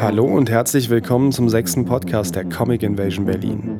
Hallo 0.00 0.24
und 0.24 0.48
herzlich 0.48 0.88
willkommen 0.88 1.32
zum 1.32 1.50
sechsten 1.50 1.84
Podcast 1.84 2.34
der 2.34 2.48
Comic 2.48 2.82
Invasion 2.82 3.26
Berlin. 3.26 3.75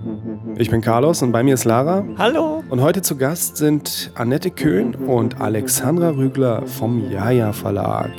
Ich 0.58 0.70
bin 0.70 0.80
Carlos 0.80 1.20
und 1.20 1.32
bei 1.32 1.42
mir 1.42 1.52
ist 1.52 1.64
Lara. 1.64 2.02
Hallo. 2.16 2.64
Und 2.70 2.80
heute 2.80 3.02
zu 3.02 3.18
Gast 3.18 3.58
sind 3.58 4.10
Annette 4.14 4.50
Köhn 4.50 4.94
und 4.94 5.38
Alexandra 5.38 6.16
Rügler 6.16 6.66
vom 6.66 7.10
Jaja 7.10 7.52
Verlag. 7.52 8.12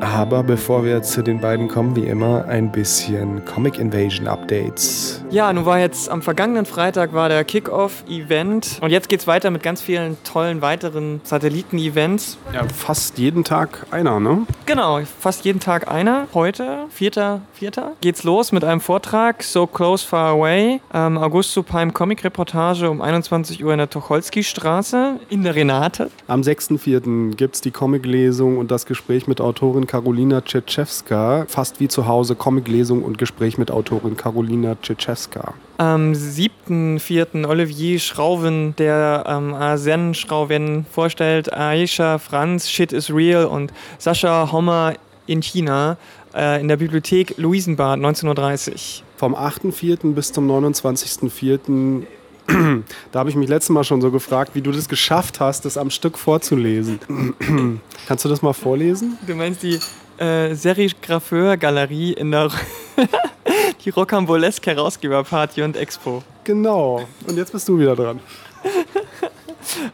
Aber 0.00 0.42
bevor 0.42 0.84
wir 0.84 1.02
zu 1.02 1.22
den 1.22 1.40
beiden 1.40 1.68
kommen, 1.68 1.96
wie 1.96 2.04
immer, 2.04 2.44
ein 2.46 2.70
bisschen 2.70 3.44
Comic 3.46 3.78
Invasion 3.78 4.28
Updates. 4.28 5.24
Ja, 5.30 5.50
nun 5.52 5.64
war 5.64 5.78
jetzt 5.78 6.10
am 6.10 6.20
vergangenen 6.20 6.66
Freitag 6.66 7.14
war 7.14 7.28
der 7.28 7.44
Kickoff-Event 7.44 8.78
und 8.82 8.90
jetzt 8.90 9.08
geht 9.08 9.20
es 9.20 9.26
weiter 9.26 9.50
mit 9.50 9.62
ganz 9.62 9.80
vielen 9.80 10.16
tollen 10.22 10.60
weiteren 10.60 11.20
Satelliten-Events. 11.24 12.36
Ja, 12.52 12.64
fast 12.68 13.18
jeden 13.18 13.42
Tag 13.42 13.86
einer, 13.90 14.20
ne? 14.20 14.46
Genau, 14.66 15.00
fast 15.18 15.44
jeden 15.44 15.60
Tag 15.60 15.90
einer. 15.90 16.26
Heute, 16.34 16.86
4. 16.90 17.40
4. 17.54 17.70
geht's 18.00 18.22
los 18.22 18.52
mit 18.52 18.64
einem 18.64 18.80
Vortrag, 18.80 19.42
So 19.42 19.66
Close 19.66 20.06
Far 20.06 20.32
Away, 20.32 20.80
ähm, 20.92 21.16
August 21.16 21.52
Supheim 21.52 21.94
Comic-Reportage 21.94 22.90
um 22.90 23.00
21 23.00 23.64
Uhr 23.64 23.72
in 23.72 23.78
der 23.78 23.88
Tucholsky-Straße 23.88 25.20
in 25.30 25.42
der 25.42 25.54
Renate. 25.54 26.10
Am 26.26 26.42
6.4. 26.42 27.34
gibt 27.34 27.54
es 27.54 27.60
die 27.62 27.70
Comic-Lesung 27.70 28.58
und 28.58 28.70
das 28.70 28.84
Gespräch 28.84 29.26
mit 29.26 29.40
Autorin 29.40 29.85
Karolina 29.86 30.40
Tschetschewska. 30.40 31.46
Fast 31.48 31.80
wie 31.80 31.88
zu 31.88 32.06
Hause 32.06 32.34
Comic-Lesung 32.34 33.02
und 33.02 33.18
Gespräch 33.18 33.58
mit 33.58 33.70
Autorin 33.70 34.16
Karolina 34.16 34.76
Tschetschewska. 34.80 35.54
Am 35.78 36.12
7.4. 36.12 37.46
Olivier 37.46 37.98
Schrauven, 37.98 38.74
der 38.76 39.24
ähm, 39.26 39.54
Arsen 39.54 40.14
Schrauven 40.14 40.86
vorstellt, 40.90 41.52
Aisha 41.52 42.18
Franz, 42.18 42.70
Shit 42.70 42.92
is 42.92 43.12
Real 43.12 43.46
und 43.46 43.72
Sascha 43.98 44.50
Hommer 44.52 44.94
in 45.26 45.42
China 45.42 45.96
äh, 46.34 46.60
in 46.60 46.68
der 46.68 46.76
Bibliothek 46.76 47.34
Luisenbad 47.38 47.94
1930. 47.94 49.04
Vom 49.16 49.34
8.4. 49.34 50.12
bis 50.12 50.32
zum 50.32 50.50
29.4. 50.50 52.04
da 53.12 53.18
habe 53.18 53.30
ich 53.30 53.36
mich 53.36 53.48
letztes 53.48 53.70
Mal 53.70 53.84
schon 53.84 54.00
so 54.00 54.10
gefragt, 54.10 54.52
wie 54.54 54.62
du 54.62 54.72
das 54.72 54.88
geschafft 54.88 55.40
hast, 55.40 55.64
das 55.64 55.76
am 55.76 55.90
Stück 55.90 56.18
vorzulesen. 56.18 57.00
Kannst 58.06 58.24
du 58.24 58.28
das 58.28 58.42
mal 58.42 58.52
vorlesen? 58.52 59.18
Du 59.26 59.34
meinst 59.34 59.62
die 59.62 59.78
äh, 60.18 60.54
Serigrapheur-Galerie 60.54 62.12
in 62.12 62.30
der 62.30 62.50
die 63.84 63.90
Rocambolesque 63.90 64.70
Herausgeberparty 64.70 65.62
und 65.62 65.76
Expo. 65.76 66.22
Genau. 66.44 67.06
Und 67.26 67.36
jetzt 67.36 67.52
bist 67.52 67.68
du 67.68 67.78
wieder 67.78 67.96
dran. 67.96 68.20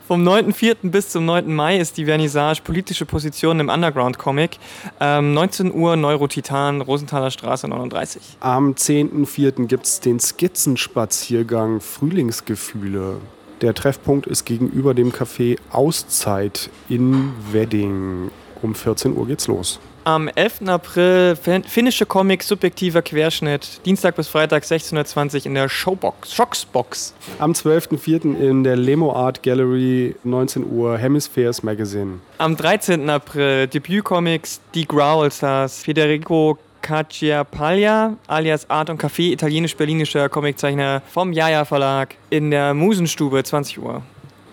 Vom 0.07 0.27
9.4. 0.27 0.91
bis 0.91 1.11
zum 1.11 1.25
9. 1.25 1.55
Mai 1.55 1.79
ist 1.79 1.97
die 1.97 2.05
Vernissage 2.05 2.63
Politische 2.63 3.07
Positionen 3.07 3.61
im 3.61 3.69
Underground-Comic. 3.69 4.59
Ähm, 5.01 5.35
19 5.35 5.73
Uhr 5.73 5.97
Neurotitan, 5.97 6.81
Rosenthaler 6.81 7.31
Straße 7.31 7.69
39. 7.69 8.23
Am 8.41 8.73
10.4. 8.73 9.67
gibt 9.67 9.87
es 9.87 10.01
den 10.01 10.21
Skizzenspaziergang 10.21 11.81
Frühlingsgefühle. 11.81 13.17
Der 13.61 13.75
Treffpunkt 13.75 14.27
ist 14.27 14.45
gegenüber 14.45 14.93
dem 14.93 15.13
Café 15.13 15.57
Auszeit 15.71 16.69
in 16.89 17.33
Wedding. 17.53 18.31
Um 18.61 18.75
14 18.75 19.17
Uhr 19.17 19.27
geht's 19.27 19.47
los. 19.47 19.81
Am 20.05 20.29
11. 20.29 20.67
April 20.67 21.37
finnische 21.37 22.07
Comic 22.07 22.43
subjektiver 22.43 23.03
Querschnitt. 23.03 23.81
Dienstag 23.87 24.17
bis 24.17 24.27
Freitag 24.27 24.65
1620 24.65 25.47
in 25.47 25.55
der 25.55 25.69
Showbox, 25.69 26.35
Shocksbox. 26.35 27.15
Am 27.39 27.53
12.04. 27.53 28.37
in 28.37 28.65
der 28.65 28.75
Lemo 28.75 29.13
Art 29.15 29.45
Gallery 29.45 30.17
19 30.25 30.69
Uhr 30.69 30.99
Hemispheres 30.99 31.63
Magazine. 31.63 32.19
Am 32.39 32.57
13. 32.57 33.09
April 33.09 33.69
Debütcomics 33.69 34.61
Die 34.75 34.89
Growlstars. 34.89 35.85
Federico 35.85 36.59
Cacciapaglia 36.81 38.17
alias 38.27 38.69
Art 38.69 38.91
und 38.91 39.01
Café, 39.01 39.31
italienisch-berlinischer 39.31 40.29
Comiczeichner 40.29 41.01
vom 41.09 41.33
Jaja 41.33 41.65
Verlag 41.65 42.17
in 42.29 42.51
der 42.51 42.75
Musenstube 42.75 43.45
20 43.45 43.81
Uhr. 43.81 44.03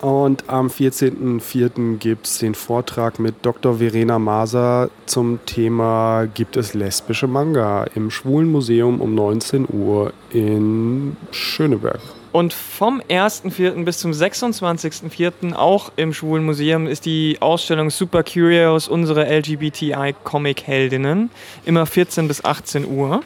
Und 0.02 0.46
am 0.48 0.68
14.04. 0.68 1.98
gibt 1.98 2.26
es 2.26 2.38
den 2.38 2.56
Vortrag 2.56 3.20
mit 3.20 3.36
Dr. 3.42 3.80
Verena 3.80 4.18
Maser 4.18 4.90
zum 5.06 5.40
Thema 5.46 6.26
Gibt 6.34 6.56
es 6.56 6.74
lesbische 6.74 7.28
Manga 7.28 7.86
im 7.96 8.10
Schwulen 8.10 8.50
Museum 8.50 9.02
um 9.02 9.14
19 9.14 9.68
Uhr 9.70 10.14
in 10.32 11.18
Schöneberg. 11.32 12.00
Und 12.32 12.54
vom 12.54 13.02
1.4. 13.02 13.84
bis 13.84 14.00
zum 14.00 14.12
26.4. 14.12 15.54
auch 15.54 15.92
im 15.96 16.14
Schwulen 16.14 16.46
Museum 16.46 16.86
ist 16.86 17.06
die 17.06 17.38
Ausstellung 17.42 17.90
Super 17.90 18.24
Curious, 18.24 18.88
unsere 18.88 19.26
LGBTI-Comic-Heldinnen, 19.26 21.32
immer 21.66 21.86
14 21.86 22.28
bis 22.28 22.46
18 22.46 22.86
Uhr. 22.86 23.22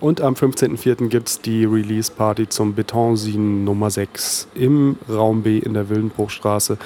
Und 0.00 0.20
am 0.20 0.34
15.04. 0.34 1.08
gibt 1.08 1.28
es 1.28 1.40
die 1.40 1.64
Release-Party 1.64 2.48
zum 2.48 2.74
Betonsin 2.74 3.64
Nummer 3.64 3.90
6 3.90 4.48
im 4.54 4.96
Raum 5.08 5.42
B 5.42 5.58
in 5.58 5.74
der 5.74 5.88
Wildenbruchstraße 5.88 6.78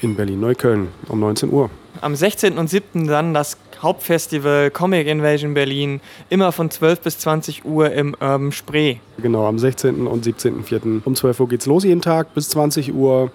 in 0.00 0.14
Berlin-Neukölln 0.14 0.88
um 1.08 1.18
19 1.18 1.52
Uhr. 1.52 1.70
Am 2.00 2.14
16. 2.14 2.58
und 2.58 2.70
7. 2.70 3.06
dann 3.08 3.34
das 3.34 3.56
Hauptfestival 3.82 4.70
Comic 4.70 5.08
Invasion 5.08 5.54
Berlin, 5.54 6.00
immer 6.30 6.52
von 6.52 6.70
12 6.70 7.00
bis 7.00 7.18
20 7.18 7.64
Uhr 7.64 7.90
im 7.90 8.14
Urban 8.20 8.52
Spree. 8.52 8.96
Genau, 9.20 9.46
am 9.46 9.58
16. 9.58 10.06
und 10.06 10.24
17.04. 10.24 11.00
um 11.04 11.16
12 11.16 11.40
Uhr 11.40 11.48
geht's 11.48 11.66
los 11.66 11.82
jeden 11.82 12.00
Tag 12.00 12.32
bis 12.34 12.48
20 12.50 12.94
Uhr. 12.94 13.32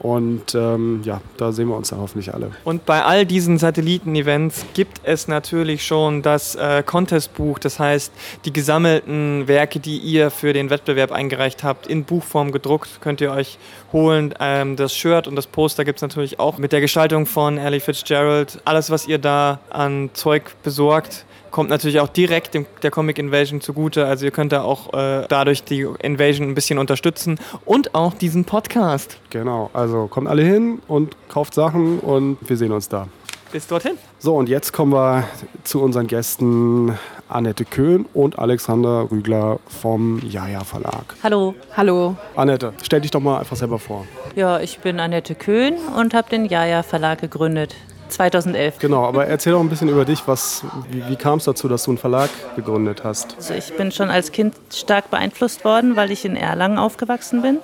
Und 0.00 0.54
ähm, 0.54 1.00
ja, 1.04 1.20
da 1.36 1.52
sehen 1.52 1.68
wir 1.68 1.76
uns 1.76 1.88
dann 1.88 2.00
hoffentlich 2.00 2.32
alle. 2.32 2.52
Und 2.64 2.86
bei 2.86 3.04
all 3.04 3.26
diesen 3.26 3.58
Satelliten-Events 3.58 4.66
gibt 4.74 5.00
es 5.02 5.26
natürlich 5.26 5.84
schon 5.84 6.22
das 6.22 6.54
äh, 6.54 6.82
Contest-Buch, 6.84 7.58
das 7.58 7.78
heißt, 7.78 8.12
die 8.44 8.52
gesammelten 8.52 9.48
Werke, 9.48 9.80
die 9.80 9.98
ihr 9.98 10.30
für 10.30 10.52
den 10.52 10.70
Wettbewerb 10.70 11.10
eingereicht 11.10 11.64
habt, 11.64 11.86
in 11.86 12.04
Buchform 12.04 12.52
gedruckt, 12.52 13.00
könnt 13.00 13.20
ihr 13.20 13.32
euch 13.32 13.58
holen. 13.92 14.34
Ähm, 14.38 14.76
das 14.76 14.94
Shirt 14.94 15.26
und 15.26 15.36
das 15.36 15.46
Poster 15.46 15.84
gibt 15.84 15.98
es 15.98 16.02
natürlich 16.02 16.38
auch 16.38 16.58
mit 16.58 16.72
der 16.72 16.80
Gestaltung 16.80 17.26
von 17.26 17.58
Ellie 17.58 17.80
Fitzgerald. 17.80 18.60
Alles, 18.64 18.90
was 18.90 19.08
ihr 19.08 19.18
da 19.18 19.60
an 19.70 20.10
Zeug 20.12 20.54
besorgt, 20.62 21.24
kommt 21.50 21.70
natürlich 21.70 22.00
auch 22.00 22.08
direkt 22.08 22.54
dem, 22.54 22.66
der 22.82 22.90
Comic 22.90 23.18
Invasion 23.18 23.60
zugute. 23.60 24.06
Also 24.06 24.24
ihr 24.24 24.30
könnt 24.30 24.52
da 24.52 24.62
auch 24.62 24.92
äh, 24.92 25.26
dadurch 25.28 25.64
die 25.64 25.86
Invasion 26.00 26.48
ein 26.48 26.54
bisschen 26.54 26.78
unterstützen 26.78 27.38
und 27.64 27.94
auch 27.94 28.14
diesen 28.14 28.44
Podcast. 28.44 29.18
Genau, 29.30 29.70
also 29.72 30.06
kommt 30.06 30.28
alle 30.28 30.42
hin 30.42 30.80
und 30.88 31.16
kauft 31.28 31.54
Sachen 31.54 31.98
und 32.00 32.38
wir 32.40 32.56
sehen 32.56 32.72
uns 32.72 32.88
da. 32.88 33.08
Bis 33.50 33.66
dorthin. 33.66 33.92
So, 34.18 34.36
und 34.36 34.48
jetzt 34.48 34.72
kommen 34.72 34.92
wir 34.92 35.24
zu 35.64 35.80
unseren 35.80 36.06
Gästen 36.06 36.98
Annette 37.30 37.64
Köhn 37.64 38.04
und 38.12 38.38
Alexander 38.38 39.10
Rügler 39.10 39.58
vom 39.66 40.20
Jaja 40.28 40.64
Verlag. 40.64 41.14
Hallo. 41.22 41.54
Hallo. 41.74 42.16
Annette, 42.36 42.74
stell 42.82 43.00
dich 43.00 43.10
doch 43.10 43.20
mal 43.20 43.38
einfach 43.38 43.56
selber 43.56 43.78
vor. 43.78 44.06
Ja, 44.36 44.60
ich 44.60 44.80
bin 44.80 45.00
Annette 45.00 45.34
Köhn 45.34 45.76
und 45.96 46.12
habe 46.12 46.28
den 46.28 46.44
Jaja 46.44 46.82
Verlag 46.82 47.20
gegründet. 47.20 47.74
2011. 48.08 48.78
Genau, 48.78 49.04
aber 49.04 49.26
erzähl 49.26 49.52
doch 49.52 49.60
ein 49.60 49.68
bisschen 49.68 49.88
über 49.88 50.04
dich. 50.04 50.22
Was, 50.26 50.64
wie, 50.90 51.06
wie 51.08 51.16
kam 51.16 51.38
es 51.38 51.44
dazu, 51.44 51.68
dass 51.68 51.84
du 51.84 51.92
einen 51.92 51.98
Verlag 51.98 52.30
gegründet 52.56 53.04
hast? 53.04 53.34
Also 53.36 53.54
ich 53.54 53.76
bin 53.76 53.92
schon 53.92 54.10
als 54.10 54.32
Kind 54.32 54.54
stark 54.72 55.10
beeinflusst 55.10 55.64
worden, 55.64 55.96
weil 55.96 56.10
ich 56.10 56.24
in 56.24 56.36
Erlangen 56.36 56.78
aufgewachsen 56.78 57.42
bin. 57.42 57.58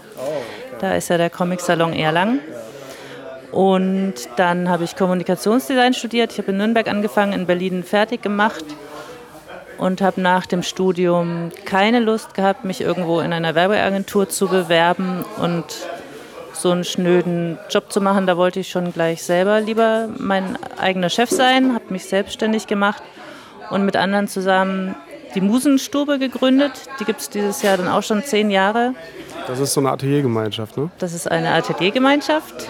Da 0.81 0.94
ist 0.94 1.08
ja 1.08 1.17
der 1.17 1.31
Comic-Salon 1.31 1.93
Erlangen. 1.93 2.41
Und 3.52 4.14
dann 4.37 4.69
habe 4.69 4.85
ich 4.85 4.96
Kommunikationsdesign 4.96 5.94
studiert. 5.94 6.32
Ich 6.32 6.38
habe 6.38 6.50
in 6.50 6.56
Nürnberg 6.56 6.88
angefangen, 6.88 7.32
in 7.32 7.47
Berlin 7.47 7.85
fertig 7.85 8.20
gemacht 8.20 8.64
und 9.79 10.00
habe 10.00 10.20
nach 10.20 10.47
dem 10.47 10.62
Studium 10.62 11.50
keine 11.64 12.00
Lust 12.00 12.35
gehabt, 12.35 12.64
mich 12.64 12.81
irgendwo 12.81 13.20
in 13.20 13.32
einer 13.32 13.55
Werbeagentur 13.55 14.29
zu 14.29 14.49
bewerben 14.49 15.25
und 15.38 15.64
so 16.54 16.70
einen 16.70 16.84
schnöden 16.84 17.58
Job 17.70 17.92
zu 17.92 18.00
machen. 18.00 18.26
Da 18.26 18.36
wollte 18.36 18.60
ich 18.60 18.70
schon 18.70 18.92
gleich 18.92 19.22
selber 19.22 19.60
lieber 19.60 20.08
mein 20.18 20.58
eigener 20.78 21.10
Chef 21.10 21.30
sein, 21.30 21.74
habe 21.74 21.84
mich 21.90 22.06
selbstständig 22.06 22.66
gemacht 22.66 23.02
und 23.70 23.84
mit 23.84 23.96
anderen 23.96 24.28
zusammen 24.28 24.94
die 25.34 25.40
Musenstube 25.40 26.18
gegründet. 26.18 26.72
Die 27.00 27.04
gibt 27.04 27.20
es 27.20 27.30
dieses 27.30 27.62
Jahr 27.62 27.76
dann 27.76 27.88
auch 27.88 28.02
schon 28.02 28.22
zehn 28.22 28.50
Jahre. 28.50 28.94
Das 29.46 29.58
ist 29.58 29.74
so 29.74 29.80
eine 29.80 29.90
Ateliergemeinschaft, 29.90 30.76
ne? 30.76 30.90
Das 30.98 31.12
ist 31.12 31.30
eine 31.30 31.52
Ateliergemeinschaft 31.52 32.68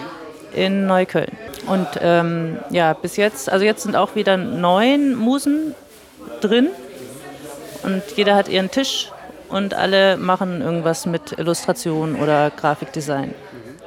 in 0.53 0.87
Neukölln. 0.87 1.31
Und 1.67 1.87
ähm, 2.01 2.57
ja, 2.69 2.93
bis 2.93 3.17
jetzt, 3.17 3.51
also 3.51 3.65
jetzt 3.65 3.83
sind 3.83 3.95
auch 3.95 4.15
wieder 4.15 4.37
neun 4.37 5.15
Musen 5.15 5.75
drin 6.41 6.69
und 7.83 8.03
jeder 8.15 8.35
hat 8.35 8.49
ihren 8.49 8.71
Tisch 8.71 9.11
und 9.49 9.73
alle 9.73 10.17
machen 10.17 10.61
irgendwas 10.61 11.05
mit 11.05 11.37
Illustration 11.37 12.15
oder 12.15 12.51
Grafikdesign. 12.51 13.33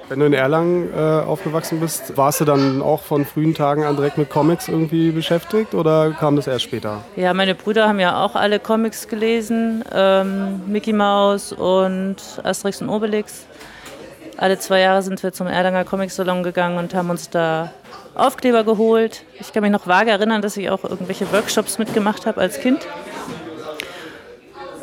Wenn 0.09 0.21
du 0.21 0.27
in 0.27 0.33
Erlangen 0.33 0.89
äh, 0.95 0.99
aufgewachsen 0.99 1.81
bist, 1.81 2.17
warst 2.17 2.41
du 2.41 2.47
dann 2.47 2.81
auch 2.81 3.03
von 3.03 3.27
frühen 3.27 3.53
Tagen 3.53 3.85
an 3.85 3.95
direkt 3.95 4.17
mit 4.17 4.31
Comics 4.31 4.67
irgendwie 4.67 5.11
beschäftigt 5.11 5.75
oder 5.75 6.13
kam 6.13 6.35
das 6.35 6.47
erst 6.47 6.65
später? 6.65 7.05
Ja, 7.15 7.35
meine 7.35 7.55
Brüder 7.55 7.87
haben 7.87 8.01
ja 8.01 8.25
auch 8.25 8.35
alle 8.35 8.59
Comics 8.59 9.07
gelesen. 9.07 9.85
Ähm, 9.93 10.63
Mickey 10.67 10.95
Mouse 10.95 11.53
und 11.53 12.17
Asterix 12.43 12.81
und 12.81 12.89
Obelix. 12.89 13.47
Alle 14.39 14.59
zwei 14.59 14.81
Jahre 14.81 15.03
sind 15.03 15.23
wir 15.23 15.33
zum 15.33 15.47
Erlanger 15.47 15.85
Comic 15.85 16.11
Salon 16.11 16.43
gegangen 16.43 16.79
und 16.79 16.95
haben 16.95 17.11
uns 17.11 17.29
da 17.29 17.73
Aufkleber 18.15 18.65
geholt. 18.65 19.25
Ich 19.41 19.53
kann 19.53 19.63
mich 19.63 19.73
noch 19.73 19.87
vage 19.87 20.11
erinnern, 20.11 20.41
dass 20.41 20.57
ich 20.57 20.71
auch 20.71 20.85
irgendwelche 20.85 21.31
Workshops 21.33 21.79
mitgemacht 21.79 22.25
habe 22.25 22.41
als 22.41 22.61
Kind. 22.61 22.87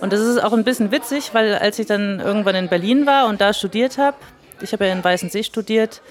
Und 0.02 0.14
das 0.14 0.20
ist 0.20 0.44
auch 0.44 0.54
ein 0.54 0.64
bisschen 0.64 0.92
witzig, 0.92 1.34
weil 1.34 1.56
als 1.56 1.80
ich 1.80 1.88
dann 1.88 2.20
irgendwann 2.20 2.54
in 2.54 2.68
Berlin 2.68 3.08
war 3.08 3.28
und 3.28 3.42
da 3.42 3.54
studiert 3.54 3.98
habe, 3.98 4.16
ich 4.62 4.74
habe 4.74 4.86
ja 4.86 4.94
in 4.94 5.04
Weißensee 5.04 5.44
studiert 5.44 6.02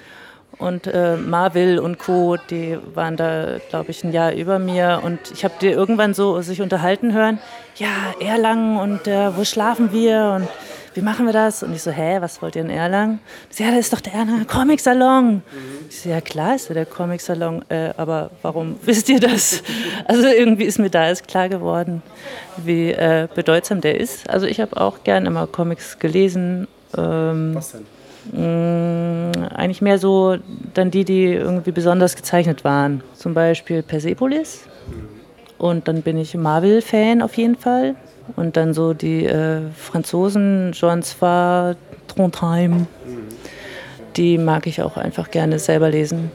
und 0.58 0.87
äh, 0.87 1.17
Marville 1.17 1.82
und 1.82 1.99
Co., 1.99 2.37
die 2.50 2.79
waren 2.94 3.17
da, 3.17 3.58
glaube 3.70 3.91
ich, 3.91 4.05
ein 4.05 4.12
Jahr 4.12 4.32
über 4.32 4.58
mir. 4.58 5.00
Und 5.02 5.19
ich 5.32 5.44
habe 5.44 5.55
die 5.61 5.69
irgendwann 5.69 6.14
so 6.14 6.41
sich 6.43 6.62
unterhalten 6.62 7.12
hören, 7.12 7.38
ja, 7.76 8.14
Erlangen 8.20 8.79
und 8.79 9.06
äh, 9.06 9.37
wo 9.37 9.44
schlafen 9.44 9.93
wir 9.93 10.35
und 10.37 10.49
wie 10.94 11.00
machen 11.00 11.26
wir 11.26 11.32
das? 11.32 11.64
Und 11.64 11.75
ich 11.75 11.82
so, 11.82 11.91
hä, 11.91 12.19
was 12.20 12.41
wollt 12.41 12.55
ihr 12.55 12.62
in 12.62 12.70
Erlangen? 12.70 13.19
Sie, 13.50 13.64
ja, 13.64 13.70
das 13.70 13.81
ist 13.81 13.93
doch 13.93 14.00
der 14.00 14.12
Erlanger 14.12 14.44
Comic-Salon. 14.44 15.35
Mhm. 15.35 15.43
Ich 15.90 16.02
so, 16.02 16.08
ja 16.08 16.20
klar 16.20 16.55
ist 16.55 16.69
der 16.70 16.87
Comic-Salon, 16.87 17.64
äh, 17.69 17.93
aber 17.97 18.31
warum 18.43 18.76
wisst 18.82 19.08
ihr 19.08 19.19
das? 19.19 19.62
Also 20.05 20.29
irgendwie 20.29 20.64
ist 20.64 20.79
mir 20.79 20.90
da 20.90 21.08
erst 21.08 21.26
klar 21.26 21.49
geworden, 21.49 22.02
wie 22.58 22.93
äh, 22.93 23.26
bedeutsam 23.35 23.81
der 23.81 23.99
ist. 24.00 24.31
Also 24.31 24.47
ich 24.47 24.61
habe 24.61 24.81
auch 24.81 25.02
gern 25.02 25.26
immer 25.26 25.49
Comics 25.49 25.99
gelesen. 25.99 26.69
Ähm, 26.97 27.56
was 27.56 27.73
denn? 27.73 27.94
Mh, 28.32 28.41
mm, 28.41 29.44
eigentlich 29.55 29.82
mehr 29.82 29.99
so 29.99 30.37
dann 30.75 30.91
die, 30.91 31.05
die 31.05 31.32
irgendwie 31.32 31.73
besonders 31.73 32.17
gezeichnet 32.17 32.65
waren. 32.65 33.03
Zum 33.15 33.35
Beispiel 33.35 33.82
Persepolis. 33.82 34.65
Und 35.59 35.88
dann 35.88 36.03
bin 36.03 36.19
ich 36.19 36.35
Marvel-Fan 36.35 37.23
auf 37.23 37.37
jeden 37.37 37.56
Fall. 37.56 37.94
Und 38.37 38.56
dann 38.56 38.75
so 38.75 38.94
die 38.94 39.25
äh, 39.26 39.61
Franzosen, 39.76 40.73
Jean 40.73 41.03
Sfar, 41.03 41.76
Trondheim. 42.09 42.87
Die 44.17 44.38
mag 44.38 44.67
ich 44.67 44.82
auch 44.82 44.97
einfach 44.97 45.31
gerne 45.31 45.59
selber 45.59 45.91
lesen. 45.91 46.31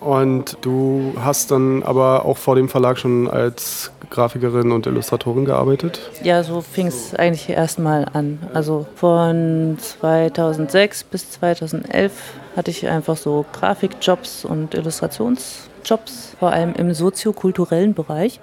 Und 0.00 0.56
du 0.62 1.14
hast 1.22 1.50
dann 1.50 1.82
aber 1.82 2.24
auch 2.24 2.38
vor 2.38 2.56
dem 2.56 2.68
Verlag 2.68 2.98
schon 2.98 3.28
als 3.28 3.92
Grafikerin 4.10 4.72
und 4.72 4.86
Illustratorin 4.86 5.44
gearbeitet? 5.44 6.10
Ja, 6.22 6.42
so 6.42 6.60
fing 6.60 6.88
es 6.88 7.14
eigentlich 7.14 7.48
erstmal 7.48 8.06
an. 8.12 8.38
Also 8.52 8.86
von 8.96 9.76
2006 9.78 11.04
bis 11.04 11.30
2011 11.30 12.12
hatte 12.56 12.70
ich 12.70 12.88
einfach 12.88 13.16
so 13.16 13.46
Grafikjobs 13.52 14.44
und 14.44 14.74
Illustrationsjobs, 14.74 16.36
vor 16.38 16.52
allem 16.52 16.74
im 16.74 16.92
soziokulturellen 16.92 17.94
Bereich. 17.94 18.40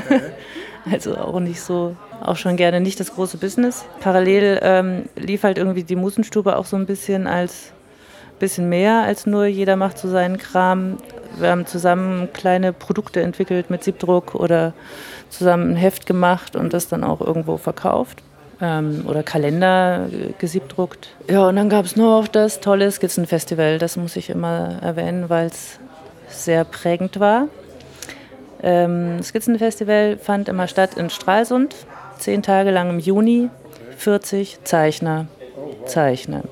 also 0.90 1.16
auch 1.16 1.40
nicht 1.40 1.60
so, 1.60 1.96
auch 2.20 2.36
schon 2.36 2.56
gerne 2.56 2.80
nicht 2.80 2.98
das 2.98 3.14
große 3.14 3.38
Business. 3.38 3.84
Parallel 4.00 4.58
ähm, 4.62 5.04
lief 5.16 5.44
halt 5.44 5.58
irgendwie 5.58 5.84
die 5.84 5.96
Musenstube 5.96 6.56
auch 6.56 6.66
so 6.66 6.76
ein 6.76 6.86
bisschen 6.86 7.26
als 7.26 7.72
bisschen 8.38 8.68
mehr 8.68 9.02
als 9.02 9.26
nur 9.26 9.46
jeder 9.46 9.76
macht 9.76 9.98
so 9.98 10.08
seinen 10.08 10.38
Kram 10.38 10.98
wir 11.38 11.50
haben 11.50 11.66
zusammen 11.66 12.28
kleine 12.32 12.72
Produkte 12.72 13.22
entwickelt 13.22 13.70
mit 13.70 13.84
Siebdruck 13.84 14.34
oder 14.34 14.72
zusammen 15.30 15.72
ein 15.72 15.76
Heft 15.76 16.06
gemacht 16.06 16.56
und 16.56 16.72
das 16.72 16.88
dann 16.88 17.04
auch 17.04 17.20
irgendwo 17.20 17.56
verkauft. 17.56 18.22
Ähm, 18.60 19.04
oder 19.06 19.22
Kalender 19.22 20.08
gesiebdruckt. 20.38 21.08
Ja, 21.28 21.46
und 21.46 21.56
dann 21.56 21.68
gab 21.68 21.84
es 21.84 21.94
noch 21.96 22.26
das 22.26 22.60
tolle 22.60 22.90
Skizzenfestival. 22.90 23.78
Das 23.78 23.98
muss 23.98 24.16
ich 24.16 24.30
immer 24.30 24.78
erwähnen, 24.80 25.28
weil 25.28 25.48
es 25.48 25.78
sehr 26.28 26.64
prägend 26.64 27.20
war. 27.20 27.48
Ähm, 28.62 29.22
Skizzenfestival 29.22 30.16
fand 30.16 30.48
immer 30.48 30.68
statt 30.68 30.94
in 30.96 31.10
Stralsund, 31.10 31.76
zehn 32.18 32.42
Tage 32.42 32.70
lang 32.70 32.88
im 32.88 32.98
Juni. 32.98 33.50
40 33.96 34.58
Zeichner 34.64 35.26
zeichnen. 35.86 36.42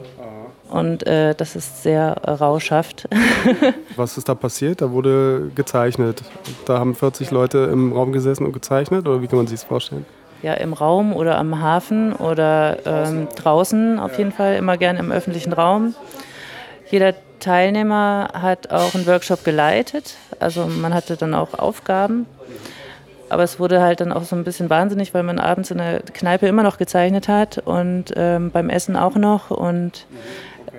Und 0.74 1.06
äh, 1.06 1.36
das 1.36 1.54
ist 1.54 1.84
sehr 1.84 2.16
rauschhaft. 2.26 3.08
Was 3.96 4.18
ist 4.18 4.28
da 4.28 4.34
passiert? 4.34 4.82
Da 4.82 4.90
wurde 4.90 5.52
gezeichnet. 5.54 6.24
Da 6.66 6.80
haben 6.80 6.96
40 6.96 7.30
Leute 7.30 7.58
im 7.72 7.92
Raum 7.92 8.10
gesessen 8.10 8.44
und 8.44 8.52
gezeichnet? 8.52 9.06
Oder 9.06 9.22
wie 9.22 9.28
kann 9.28 9.36
man 9.36 9.46
sich 9.46 9.60
das 9.60 9.68
vorstellen? 9.68 10.04
Ja, 10.42 10.54
im 10.54 10.72
Raum 10.72 11.14
oder 11.14 11.38
am 11.38 11.60
Hafen 11.60 12.12
oder 12.12 12.78
ähm, 12.86 13.28
draußen 13.36 14.00
auf 14.00 14.18
jeden 14.18 14.32
Fall, 14.32 14.56
immer 14.56 14.76
gern 14.76 14.96
im 14.96 15.12
öffentlichen 15.12 15.52
Raum. 15.52 15.94
Jeder 16.90 17.14
Teilnehmer 17.38 18.30
hat 18.32 18.72
auch 18.72 18.96
einen 18.96 19.06
Workshop 19.06 19.44
geleitet. 19.44 20.16
Also 20.40 20.66
man 20.66 20.92
hatte 20.92 21.16
dann 21.16 21.34
auch 21.34 21.56
Aufgaben. 21.56 22.26
Aber 23.28 23.44
es 23.44 23.60
wurde 23.60 23.80
halt 23.80 24.00
dann 24.00 24.12
auch 24.12 24.24
so 24.24 24.34
ein 24.34 24.42
bisschen 24.42 24.70
wahnsinnig, 24.70 25.14
weil 25.14 25.22
man 25.22 25.38
abends 25.38 25.70
in 25.70 25.78
der 25.78 26.00
Kneipe 26.00 26.48
immer 26.48 26.64
noch 26.64 26.78
gezeichnet 26.78 27.28
hat 27.28 27.58
und 27.58 28.12
ähm, 28.16 28.50
beim 28.50 28.70
Essen 28.70 28.96
auch 28.96 29.14
noch. 29.14 29.52
Und 29.52 30.06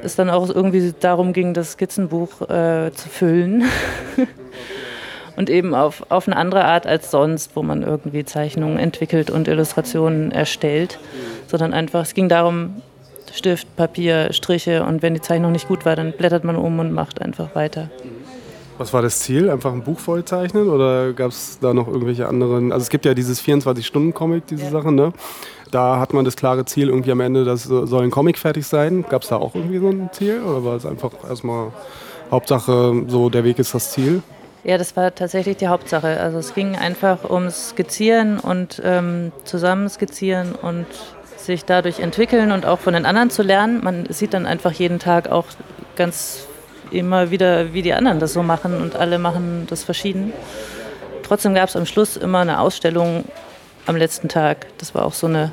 es 0.03 0.15
dann 0.15 0.29
auch 0.29 0.49
irgendwie 0.49 0.93
darum 0.99 1.33
ging, 1.33 1.53
das 1.53 1.73
Skizzenbuch 1.73 2.41
äh, 2.41 2.91
zu 2.93 3.09
füllen. 3.09 3.63
und 5.35 5.49
eben 5.49 5.75
auf, 5.75 6.05
auf 6.09 6.27
eine 6.27 6.37
andere 6.37 6.65
Art 6.65 6.87
als 6.87 7.11
sonst, 7.11 7.55
wo 7.55 7.63
man 7.63 7.83
irgendwie 7.83 8.25
Zeichnungen 8.25 8.77
entwickelt 8.77 9.29
und 9.29 9.47
Illustrationen 9.47 10.31
erstellt, 10.31 10.99
sondern 11.47 11.73
einfach, 11.73 12.01
es 12.01 12.13
ging 12.13 12.29
darum, 12.29 12.81
Stift, 13.33 13.75
Papier, 13.75 14.31
Striche 14.31 14.83
und 14.85 15.01
wenn 15.01 15.13
die 15.13 15.21
Zeichnung 15.21 15.51
nicht 15.51 15.67
gut 15.67 15.85
war, 15.85 15.95
dann 15.95 16.13
blättert 16.13 16.43
man 16.43 16.55
um 16.55 16.79
und 16.79 16.93
macht 16.93 17.21
einfach 17.21 17.53
weiter. 17.53 17.89
Was 18.77 18.93
war 18.93 19.01
das 19.01 19.19
Ziel? 19.19 19.49
Einfach 19.49 19.73
ein 19.73 19.83
Buch 19.83 19.99
voll 19.99 20.25
zeichnen 20.25 20.69
oder 20.69 21.13
gab 21.13 21.31
es 21.31 21.59
da 21.59 21.73
noch 21.73 21.87
irgendwelche 21.87 22.27
anderen? 22.27 22.71
Also 22.71 22.83
es 22.83 22.89
gibt 22.89 23.05
ja 23.05 23.13
dieses 23.13 23.41
24-Stunden-Comic, 23.41 24.47
diese 24.47 24.65
ja. 24.65 24.71
Sache, 24.71 24.91
ne? 24.91 25.13
Da 25.75 25.99
hat 25.99 26.13
man 26.13 26.23
das 26.23 26.37
klare 26.37 26.63
Ziel 26.63 26.87
irgendwie 26.87 27.11
am 27.11 27.19
Ende, 27.19 27.43
das 27.43 27.63
soll 27.63 28.01
ein 28.01 28.09
Comic 28.09 28.37
fertig 28.37 28.65
sein. 28.65 29.03
Gab 29.09 29.23
es 29.23 29.27
da 29.27 29.35
auch 29.35 29.55
irgendwie 29.55 29.79
so 29.79 29.89
ein 29.89 30.09
Ziel 30.13 30.41
oder 30.41 30.63
war 30.63 30.75
es 30.77 30.85
einfach 30.85 31.11
erstmal 31.27 31.73
Hauptsache, 32.31 33.03
so 33.07 33.29
der 33.29 33.43
Weg 33.43 33.59
ist 33.59 33.73
das 33.73 33.91
Ziel? 33.91 34.23
Ja, 34.63 34.77
das 34.77 34.95
war 34.95 35.13
tatsächlich 35.13 35.57
die 35.57 35.67
Hauptsache. 35.67 36.17
Also 36.21 36.37
es 36.37 36.53
ging 36.53 36.77
einfach 36.77 37.29
ums 37.29 37.71
Skizzieren 37.71 38.39
und 38.39 38.81
ähm, 38.85 39.33
zusammen 39.43 39.89
skizzieren 39.89 40.55
und 40.55 40.85
sich 41.35 41.65
dadurch 41.65 41.99
entwickeln 41.99 42.53
und 42.53 42.65
auch 42.65 42.79
von 42.79 42.93
den 42.93 43.05
anderen 43.05 43.29
zu 43.29 43.43
lernen. 43.43 43.83
Man 43.83 44.05
sieht 44.07 44.33
dann 44.33 44.45
einfach 44.45 44.71
jeden 44.71 44.99
Tag 44.99 45.29
auch 45.29 45.47
ganz 45.97 46.47
immer 46.91 47.31
wieder, 47.31 47.73
wie 47.73 47.81
die 47.81 47.91
anderen 47.91 48.21
das 48.21 48.31
so 48.31 48.43
machen 48.43 48.81
und 48.81 48.95
alle 48.95 49.19
machen 49.19 49.67
das 49.69 49.83
verschieden. 49.83 50.31
Trotzdem 51.23 51.53
gab 51.53 51.67
es 51.67 51.75
am 51.75 51.85
Schluss 51.85 52.15
immer 52.15 52.39
eine 52.39 52.61
Ausstellung 52.61 53.25
am 53.85 53.95
letzten 53.95 54.29
Tag. 54.29 54.67
Das 54.77 54.95
war 54.95 55.05
auch 55.05 55.13
so 55.13 55.27
eine 55.27 55.51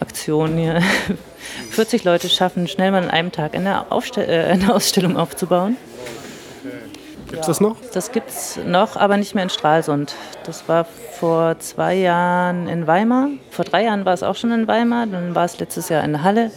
Aktion 0.00 0.56
hier. 0.56 0.82
40 1.70 2.04
Leute 2.04 2.28
schaffen 2.28 2.68
schnell 2.68 2.90
mal 2.90 3.02
an 3.02 3.10
einem 3.10 3.32
Tag 3.32 3.54
eine, 3.54 3.90
Aufstell 3.90 4.28
äh, 4.28 4.52
eine 4.52 4.74
Ausstellung 4.74 5.16
aufzubauen. 5.16 5.76
Gibt 7.28 7.40
es 7.42 7.46
das 7.46 7.60
noch? 7.60 7.76
Das 7.92 8.10
gibt 8.12 8.30
es 8.30 8.58
noch, 8.64 8.96
aber 8.96 9.18
nicht 9.18 9.34
mehr 9.34 9.44
in 9.44 9.50
Stralsund. 9.50 10.14
Das 10.44 10.66
war 10.66 10.86
vor 11.18 11.58
zwei 11.58 11.94
Jahren 11.94 12.68
in 12.68 12.86
Weimar. 12.86 13.28
Vor 13.50 13.66
drei 13.66 13.84
Jahren 13.84 14.06
war 14.06 14.14
es 14.14 14.22
auch 14.22 14.34
schon 14.34 14.50
in 14.50 14.66
Weimar. 14.66 15.06
Dann 15.06 15.34
war 15.34 15.44
es 15.44 15.58
letztes 15.58 15.90
Jahr 15.90 16.02
in 16.04 16.22
Halle. 16.22 16.50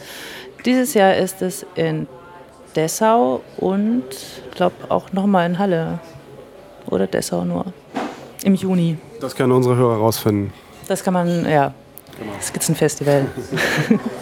Dieses 0.65 0.93
Jahr 0.93 1.15
ist 1.15 1.41
es 1.41 1.65
in 1.75 2.07
Dessau 2.75 3.41
und 3.57 4.03
ich 4.11 4.55
glaube 4.55 4.75
auch 4.87 5.11
nochmal 5.11 5.45
in 5.49 5.59
Halle. 5.59 5.99
Oder 6.87 7.05
Dessau 7.05 7.43
nur. 7.43 7.65
Im 8.43 8.55
Juni. 8.55 8.97
Das 9.19 9.35
können 9.35 9.51
unsere 9.51 9.75
Hörer 9.75 9.97
rausfinden. 9.97 10.53
Das 10.91 11.05
kann 11.05 11.13
man, 11.13 11.49
ja. 11.49 11.73
Genau. 12.19 12.33
Skizzenfestival. 12.41 13.25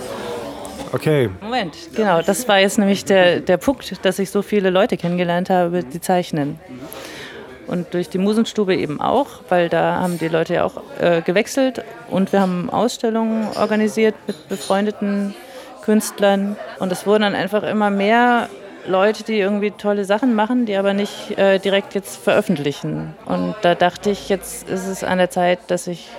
okay. 0.93 1.31
Moment, 1.41 1.75
genau. 1.95 2.21
Das 2.21 2.47
war 2.47 2.59
jetzt 2.59 2.77
nämlich 2.77 3.05
der, 3.05 3.39
der 3.39 3.57
Punkt, 3.57 4.05
dass 4.05 4.19
ich 4.19 4.29
so 4.29 4.43
viele 4.43 4.69
Leute 4.69 4.95
kennengelernt 4.95 5.49
habe, 5.49 5.83
die 5.83 5.99
zeichnen. 5.99 6.59
Und 7.65 7.95
durch 7.95 8.07
die 8.07 8.19
Musenstube 8.19 8.75
eben 8.75 9.01
auch, 9.01 9.41
weil 9.49 9.67
da 9.67 9.95
haben 9.95 10.19
die 10.19 10.27
Leute 10.27 10.53
ja 10.53 10.63
auch 10.63 10.83
äh, 10.99 11.21
gewechselt 11.21 11.83
und 12.11 12.33
wir 12.33 12.39
haben 12.39 12.69
Ausstellungen 12.69 13.47
organisiert 13.57 14.13
mit 14.27 14.47
befreundeten 14.47 15.33
Künstlern. 15.81 16.55
Und 16.77 16.91
es 16.91 17.07
wurden 17.07 17.23
dann 17.23 17.33
einfach 17.33 17.63
immer 17.63 17.89
mehr 17.89 18.47
Leute, 18.85 19.23
die 19.23 19.39
irgendwie 19.39 19.71
tolle 19.71 20.05
Sachen 20.05 20.35
machen, 20.35 20.67
die 20.67 20.75
aber 20.75 20.93
nicht 20.93 21.35
äh, 21.35 21.57
direkt 21.57 21.95
jetzt 21.95 22.17
veröffentlichen. 22.17 23.15
Und 23.25 23.55
da 23.63 23.73
dachte 23.73 24.11
ich, 24.11 24.29
jetzt 24.29 24.69
ist 24.69 24.85
es 24.85 25.03
an 25.03 25.17
der 25.17 25.31
Zeit, 25.31 25.57
dass 25.65 25.87
ich 25.87 26.09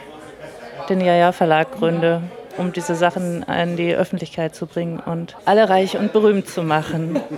den 0.90 1.00
Jaja 1.00 1.32
Verlag 1.32 1.72
gründe, 1.72 2.22
um 2.58 2.72
diese 2.72 2.94
Sachen 2.94 3.44
an 3.44 3.76
die 3.76 3.94
Öffentlichkeit 3.94 4.54
zu 4.54 4.66
bringen 4.66 5.00
und 5.00 5.36
alle 5.44 5.68
reich 5.68 5.96
und 5.96 6.12
berühmt 6.12 6.48
zu 6.48 6.62
machen. 6.62 7.20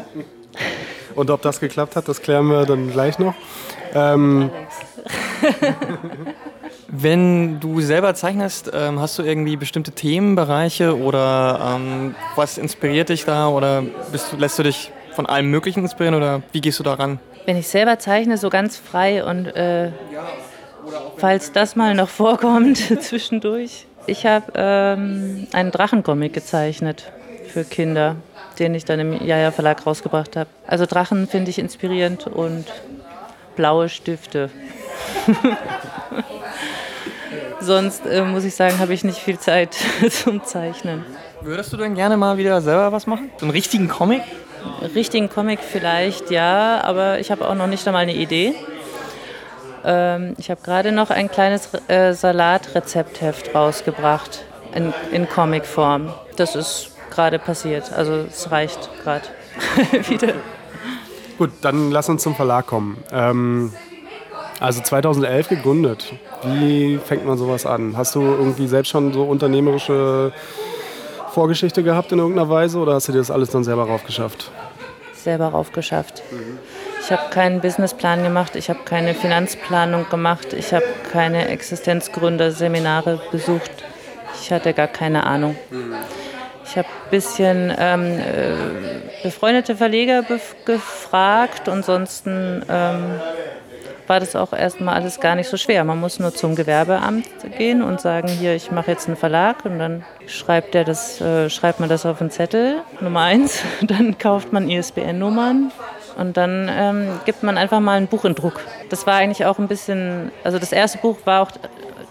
Und 1.14 1.28
ob 1.30 1.42
das 1.42 1.60
geklappt 1.60 1.94
hat, 1.94 2.08
das 2.08 2.22
klären 2.22 2.46
wir 2.46 2.64
dann 2.64 2.90
gleich 2.90 3.18
noch. 3.18 3.34
Ähm, 3.94 4.50
Wenn 6.88 7.60
du 7.60 7.80
selber 7.80 8.14
zeichnest, 8.14 8.70
ähm, 8.74 8.98
hast 9.00 9.18
du 9.18 9.22
irgendwie 9.22 9.56
bestimmte 9.56 9.92
Themenbereiche 9.92 10.98
oder 10.98 11.76
ähm, 11.76 12.14
was 12.34 12.56
inspiriert 12.56 13.10
dich 13.10 13.24
da 13.26 13.48
oder 13.48 13.82
bist, 14.10 14.32
lässt 14.38 14.58
du 14.58 14.62
dich 14.62 14.90
von 15.14 15.26
allem 15.26 15.50
Möglichen 15.50 15.80
inspirieren 15.82 16.14
oder 16.14 16.42
wie 16.52 16.60
gehst 16.60 16.78
du 16.78 16.82
daran? 16.82 17.18
Wenn 17.44 17.56
ich 17.56 17.68
selber 17.68 17.98
zeichne, 17.98 18.38
so 18.38 18.50
ganz 18.50 18.76
frei 18.76 19.24
und 19.24 19.46
äh, 19.48 19.90
falls 21.16 21.52
das 21.52 21.76
mal 21.76 21.94
noch 21.94 22.08
vorkommt 22.08 22.78
zwischendurch. 23.02 23.86
Ich 24.06 24.26
habe 24.26 24.52
ähm, 24.54 25.46
einen 25.52 25.70
Drachencomic 25.70 26.32
gezeichnet 26.32 27.12
für 27.48 27.64
Kinder, 27.64 28.16
den 28.58 28.74
ich 28.74 28.84
dann 28.84 28.98
im 28.98 29.24
Jaja 29.24 29.52
Verlag 29.52 29.86
rausgebracht 29.86 30.36
habe. 30.36 30.50
Also 30.66 30.86
Drachen 30.86 31.28
finde 31.28 31.50
ich 31.50 31.58
inspirierend 31.58 32.26
und 32.26 32.66
blaue 33.54 33.88
Stifte. 33.88 34.50
Sonst 37.60 38.06
äh, 38.06 38.22
muss 38.22 38.44
ich 38.44 38.56
sagen, 38.56 38.78
habe 38.80 38.92
ich 38.92 39.04
nicht 39.04 39.18
viel 39.18 39.38
Zeit 39.38 39.76
zum 40.10 40.42
Zeichnen. 40.44 41.04
Würdest 41.42 41.72
du 41.72 41.76
denn 41.76 41.94
gerne 41.94 42.16
mal 42.16 42.36
wieder 42.36 42.60
selber 42.60 42.90
was 42.90 43.06
machen? 43.06 43.30
So 43.38 43.46
einen 43.46 43.52
richtigen 43.52 43.88
Comic? 43.88 44.22
Richtigen 44.94 45.28
Comic 45.28 45.60
vielleicht, 45.60 46.30
ja, 46.30 46.80
aber 46.82 47.18
ich 47.18 47.30
habe 47.30 47.48
auch 47.48 47.54
noch 47.54 47.66
nicht 47.66 47.86
einmal 47.86 48.02
eine 48.02 48.14
Idee. 48.14 48.54
Ähm, 49.84 50.34
ich 50.38 50.50
habe 50.50 50.60
gerade 50.62 50.92
noch 50.92 51.10
ein 51.10 51.30
kleines 51.30 51.68
äh, 51.88 52.12
Salatrezeptheft 52.12 53.54
rausgebracht 53.54 54.44
in, 54.74 54.92
in 55.10 55.28
Comicform. 55.28 56.12
Das 56.36 56.54
ist 56.54 56.92
gerade 57.10 57.38
passiert, 57.38 57.92
also 57.92 58.24
es 58.28 58.50
reicht 58.50 58.88
gerade 59.02 59.24
wieder. 60.08 60.34
Gut, 61.38 61.50
dann 61.62 61.90
lass 61.90 62.08
uns 62.08 62.22
zum 62.22 62.34
Verlag 62.34 62.66
kommen. 62.66 63.02
Ähm, 63.12 63.72
also 64.60 64.80
2011 64.80 65.48
gegründet. 65.48 66.12
Wie 66.44 66.98
fängt 66.98 67.26
man 67.26 67.36
sowas 67.36 67.66
an? 67.66 67.96
Hast 67.96 68.14
du 68.14 68.20
irgendwie 68.20 68.68
selbst 68.68 68.90
schon 68.90 69.12
so 69.12 69.24
unternehmerische 69.24 70.32
Vorgeschichte 71.30 71.82
gehabt 71.82 72.12
in 72.12 72.18
irgendeiner 72.18 72.48
Weise 72.48 72.78
oder 72.78 72.94
hast 72.94 73.08
du 73.08 73.12
dir 73.12 73.18
das 73.18 73.30
alles 73.30 73.50
dann 73.50 73.64
selber 73.64 73.84
raufgeschafft? 73.84 74.50
Selber 75.14 75.48
raufgeschafft. 75.48 76.22
Mhm. 76.30 76.58
Ich 77.04 77.10
habe 77.10 77.30
keinen 77.30 77.60
Businessplan 77.60 78.22
gemacht, 78.22 78.54
ich 78.54 78.70
habe 78.70 78.78
keine 78.84 79.14
Finanzplanung 79.14 80.08
gemacht, 80.08 80.52
ich 80.52 80.72
habe 80.72 80.84
keine 81.12 81.48
Existenzgründerseminare 81.48 83.20
besucht. 83.32 83.72
Ich 84.40 84.52
hatte 84.52 84.72
gar 84.72 84.86
keine 84.86 85.26
Ahnung. 85.26 85.56
Mhm. 85.70 85.96
Ich 86.64 86.78
habe 86.78 86.86
ein 86.86 87.10
bisschen 87.10 87.74
ähm, 87.76 88.18
äh, 88.18 89.22
befreundete 89.24 89.74
Verleger 89.74 90.22
bef 90.22 90.54
gefragt 90.64 91.66
und 91.66 91.74
ansonsten 91.74 92.64
ähm, 92.68 93.20
war 94.06 94.20
das 94.20 94.36
auch 94.36 94.52
erstmal 94.52 94.94
alles 94.94 95.18
gar 95.18 95.34
nicht 95.34 95.48
so 95.48 95.56
schwer. 95.56 95.82
Man 95.82 95.98
muss 95.98 96.20
nur 96.20 96.32
zum 96.32 96.54
Gewerbeamt 96.54 97.26
gehen 97.58 97.82
und 97.82 98.00
sagen, 98.00 98.28
hier, 98.28 98.54
ich 98.54 98.70
mache 98.70 98.92
jetzt 98.92 99.08
einen 99.08 99.16
Verlag 99.16 99.64
und 99.64 99.80
dann 99.80 100.04
schreibt, 100.26 100.74
der 100.74 100.84
das, 100.84 101.20
äh, 101.20 101.50
schreibt 101.50 101.80
man 101.80 101.88
das 101.88 102.06
auf 102.06 102.20
einen 102.20 102.30
Zettel, 102.30 102.82
Nummer 103.00 103.22
eins. 103.22 103.60
Dann 103.82 104.18
kauft 104.18 104.52
man 104.52 104.70
ISBN-Nummern 104.70 105.72
und 106.16 106.36
dann 106.36 106.68
ähm, 106.70 107.20
gibt 107.24 107.42
man 107.42 107.58
einfach 107.58 107.80
mal 107.80 107.96
ein 107.96 108.06
Buch 108.06 108.24
in 108.24 108.34
Druck. 108.34 108.60
Das 108.90 109.06
war 109.06 109.14
eigentlich 109.14 109.44
auch 109.46 109.58
ein 109.58 109.68
bisschen, 109.68 110.30
also 110.44 110.58
das 110.58 110.72
erste 110.72 110.98
Buch 110.98 111.18
war 111.24 111.42
auch 111.42 111.50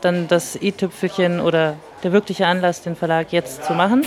dann 0.02 0.28
das 0.28 0.56
i-Tüpfelchen 0.56 1.40
oder 1.40 1.76
der 2.04 2.12
wirkliche 2.12 2.48
Anlass, 2.48 2.82
den 2.82 2.96
Verlag 2.96 3.32
jetzt 3.32 3.64
zu 3.64 3.74
machen. 3.74 4.06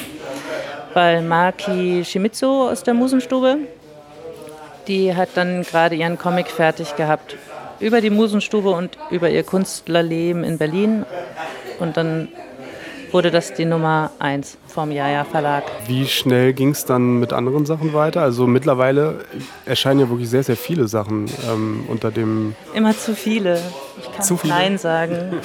Weil 0.92 1.22
Maki 1.22 2.04
Shimizu 2.04 2.68
aus 2.70 2.82
der 2.82 2.94
Musenstube, 2.94 3.58
die 4.86 5.14
hat 5.14 5.30
dann 5.34 5.62
gerade 5.62 5.94
ihren 5.94 6.18
Comic 6.18 6.48
fertig 6.48 6.94
gehabt 6.96 7.36
über 7.80 8.00
die 8.00 8.10
Musenstube 8.10 8.70
und 8.70 8.96
über 9.10 9.28
ihr 9.28 9.42
Künstlerleben 9.42 10.44
in 10.44 10.58
Berlin. 10.58 11.04
Und 11.80 11.96
dann 11.96 12.28
wurde 13.14 13.30
das 13.30 13.54
die 13.54 13.64
Nummer 13.64 14.10
1 14.18 14.58
vom 14.66 14.90
Jaja 14.90 15.22
Verlag. 15.22 15.62
Wie 15.86 16.04
schnell 16.08 16.52
ging 16.52 16.70
es 16.70 16.84
dann 16.84 17.20
mit 17.20 17.32
anderen 17.32 17.64
Sachen 17.64 17.94
weiter? 17.94 18.22
Also 18.22 18.48
mittlerweile 18.48 19.24
erscheinen 19.64 20.00
ja 20.00 20.10
wirklich 20.10 20.28
sehr, 20.28 20.42
sehr 20.42 20.56
viele 20.56 20.88
Sachen 20.88 21.30
ähm, 21.48 21.84
unter 21.86 22.10
dem... 22.10 22.56
Immer 22.74 22.98
zu 22.98 23.14
viele. 23.14 23.60
Ich 24.00 24.12
kann 24.12 24.24
zu 24.24 24.36
viele? 24.36 24.54
Nein 24.54 24.78
sagen. 24.78 25.38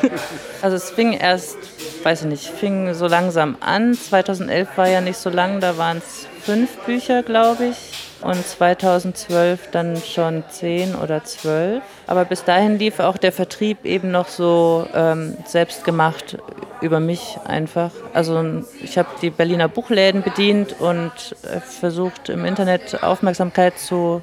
also 0.62 0.76
es 0.76 0.90
fing 0.90 1.12
erst, 1.12 1.58
weiß 2.04 2.22
ich 2.22 2.28
nicht, 2.28 2.44
fing 2.44 2.94
so 2.94 3.08
langsam 3.08 3.56
an. 3.58 3.94
2011 3.94 4.68
war 4.76 4.88
ja 4.88 5.00
nicht 5.00 5.18
so 5.18 5.28
lang, 5.28 5.58
da 5.58 5.76
waren 5.76 5.98
es 5.98 6.28
fünf 6.44 6.70
Bücher, 6.86 7.24
glaube 7.24 7.64
ich 7.64 8.04
und 8.20 8.44
2012 8.44 9.70
dann 9.70 9.96
schon 9.96 10.42
10 10.48 10.96
oder 10.96 11.22
12. 11.22 11.82
Aber 12.06 12.24
bis 12.24 12.42
dahin 12.42 12.78
lief 12.78 12.98
auch 12.98 13.16
der 13.16 13.30
Vertrieb 13.30 13.84
eben 13.84 14.10
noch 14.10 14.26
so 14.26 14.88
ähm, 14.92 15.36
selbst 15.46 15.84
gemacht 15.84 16.36
über 16.80 17.00
mich 17.00 17.38
einfach. 17.44 17.90
Also 18.12 18.62
ich 18.82 18.98
habe 18.98 19.08
die 19.22 19.30
Berliner 19.30 19.68
Buchläden 19.68 20.22
bedient 20.22 20.76
und 20.80 21.12
äh, 21.42 21.60
versucht 21.60 22.28
im 22.28 22.44
Internet 22.44 23.02
Aufmerksamkeit 23.02 23.78
zu 23.78 24.22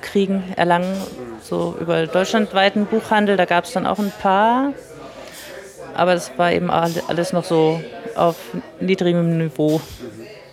kriegen, 0.00 0.42
erlangen, 0.56 0.96
so 1.42 1.76
über 1.80 2.06
deutschlandweiten 2.06 2.86
Buchhandel. 2.86 3.36
Da 3.36 3.44
gab 3.44 3.64
es 3.64 3.72
dann 3.72 3.86
auch 3.86 3.98
ein 3.98 4.12
paar. 4.20 4.72
Aber 5.94 6.14
das 6.14 6.32
war 6.38 6.52
eben 6.52 6.70
alles 6.70 7.32
noch 7.32 7.44
so 7.44 7.80
auf 8.14 8.36
niedrigem 8.80 9.38
Niveau. 9.38 9.80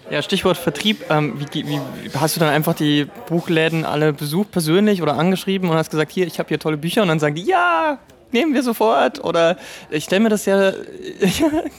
Ja, 0.09 0.21
Stichwort 0.21 0.57
Vertrieb. 0.57 1.05
Ähm, 1.09 1.39
wie, 1.51 1.67
wie, 1.67 1.79
hast 2.17 2.35
du 2.35 2.39
dann 2.39 2.49
einfach 2.49 2.73
die 2.73 3.07
Buchläden 3.27 3.85
alle 3.85 4.13
besucht 4.13 4.51
persönlich 4.51 5.01
oder 5.01 5.17
angeschrieben 5.17 5.69
und 5.69 5.75
hast 5.75 5.89
gesagt, 5.89 6.11
hier, 6.11 6.27
ich 6.27 6.39
habe 6.39 6.47
hier 6.49 6.59
tolle 6.59 6.77
Bücher 6.77 7.01
und 7.01 7.09
dann 7.09 7.19
sagen 7.19 7.35
die, 7.35 7.43
ja, 7.43 7.99
nehmen 8.31 8.53
wir 8.53 8.63
sofort. 8.63 9.23
Oder 9.23 9.57
ich 9.89 10.03
stelle 10.05 10.21
mir 10.21 10.29
das 10.29 10.45
ja, 10.45 10.71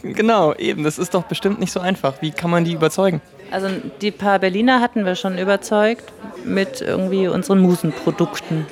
genau, 0.02 0.54
eben, 0.54 0.84
das 0.84 0.98
ist 0.98 1.14
doch 1.14 1.24
bestimmt 1.24 1.60
nicht 1.60 1.72
so 1.72 1.80
einfach. 1.80 2.14
Wie 2.20 2.30
kann 2.30 2.50
man 2.50 2.64
die 2.64 2.72
überzeugen? 2.72 3.20
Also 3.50 3.68
die 4.00 4.10
paar 4.10 4.38
Berliner 4.38 4.80
hatten 4.80 5.04
wir 5.04 5.14
schon 5.14 5.38
überzeugt 5.38 6.04
mit 6.44 6.80
irgendwie 6.80 7.28
unseren 7.28 7.60
Musenprodukten. 7.60 8.66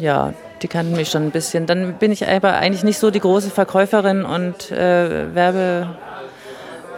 Ja, 0.00 0.32
die 0.62 0.68
kannten 0.68 0.92
mich 0.92 1.10
schon 1.10 1.24
ein 1.24 1.30
bisschen. 1.30 1.66
Dann 1.66 1.94
bin 1.94 2.12
ich 2.12 2.26
aber 2.26 2.54
eigentlich 2.54 2.84
nicht 2.84 2.98
so 2.98 3.10
die 3.10 3.20
große 3.20 3.50
Verkäuferin 3.50 4.24
und 4.24 4.70
äh, 4.70 5.34
Werbe 5.34 5.88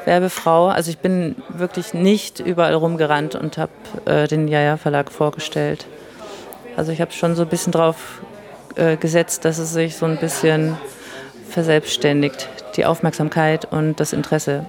Werbefrau. 0.05 0.69
Also 0.69 0.91
ich 0.91 0.99
bin 0.99 1.37
wirklich 1.49 1.95
nicht 1.95 2.41
überall 2.41 2.75
rumgerannt 2.75 3.35
und 3.35 3.59
habe 3.59 3.73
äh, 4.05 4.29
den 4.29 4.49
Jaja 4.49 4.77
Verlag 4.77 5.11
vorgestellt. 5.11 5.87
Also 6.77 6.93
ich 6.93 7.01
habe 7.01 7.13
schon 7.13 7.35
so 7.35 7.43
ein 7.43 7.49
bisschen 7.49 7.73
drauf 7.73 8.21
äh, 8.77 8.97
gesetzt, 8.97 9.45
dass 9.45 9.59
es 9.59 9.73
sich 9.73 9.97
so 9.97 10.07
ein 10.07 10.17
bisschen 10.17 10.77
verselbstständigt, 11.49 12.49
die 12.77 12.85
Aufmerksamkeit 12.85 13.71
und 13.71 14.01
das 14.01 14.13
Interesse. 14.13 14.67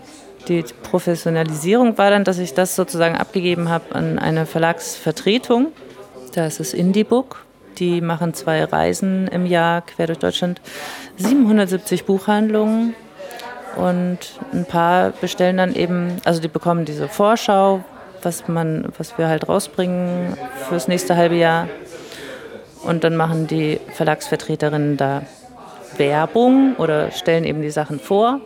Die 0.48 0.64
Professionalisierung 0.84 1.98
war 1.98 2.12
dann, 2.12 2.24
dass 2.24 2.38
ich 2.38 2.54
das 2.54 2.76
sozusagen 2.76 3.16
abgegeben 3.16 3.70
habe 3.70 3.96
an 3.96 4.20
eine 4.20 4.46
Verlagsvertretung. 4.46 5.72
Da 6.34 6.46
ist 6.46 6.60
das 6.60 6.74
Indie-Book. 6.74 7.46
Die 7.80 8.00
machen 8.00 8.34
zwei 8.34 8.64
Reisen 8.64 9.28
im 9.28 9.46
Jahr 9.46 9.82
quer 9.82 10.08
durch 10.08 10.20
Deutschland. 10.20 10.62
770 11.18 12.06
Buchhandlungen, 12.06 12.96
und 13.76 14.20
ein 14.54 14.66
paar 14.66 15.12
bestellen 15.12 15.58
dann 15.58 15.76
eben, 15.76 16.18
also 16.24 16.42
die 16.42 16.48
bekommen 16.48 16.86
diese 16.86 17.08
Vorschau, 17.08 17.84
was, 18.22 18.48
man, 18.48 18.88
was 18.98 19.18
wir 19.18 19.28
halt 19.28 19.48
rausbringen 19.48 20.38
fürs 20.68 20.88
nächste 20.88 21.16
halbe 21.16 21.36
Jahr. 21.36 21.68
Und 22.86 23.04
dann 23.04 23.16
machen 23.16 23.48
die 23.48 23.80
Verlagsvertreterinnen 23.94 24.96
da 24.96 25.24
Werbung 25.98 26.76
oder 26.78 27.12
stellen 27.12 27.44
eben 27.44 27.62
die 27.62 27.72
Sachen 27.72 28.00
vor. 28.00 28.42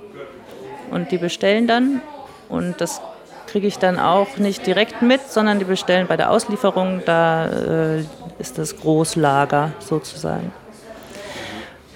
Und 0.92 1.12
die 1.12 1.18
bestellen 1.18 1.68
dann. 1.68 2.02
Und 2.48 2.80
das 2.82 3.02
kriege 3.48 3.68
ich 3.68 3.80
dann 3.80 4.00
auch 4.00 4.38
nicht 4.38 4.66
direkt 4.66 5.02
mit, 5.02 5.30
sondern 5.30 5.60
die 5.60 5.66
bestellen 5.66 6.08
bei 6.08 6.16
der 6.18 6.32
Auslieferung. 6.32 7.02
Da 7.06 7.48
äh, 7.48 8.04
ist 8.40 8.58
das 8.58 8.78
Großlager 8.78 9.74
sozusagen. 9.80 10.54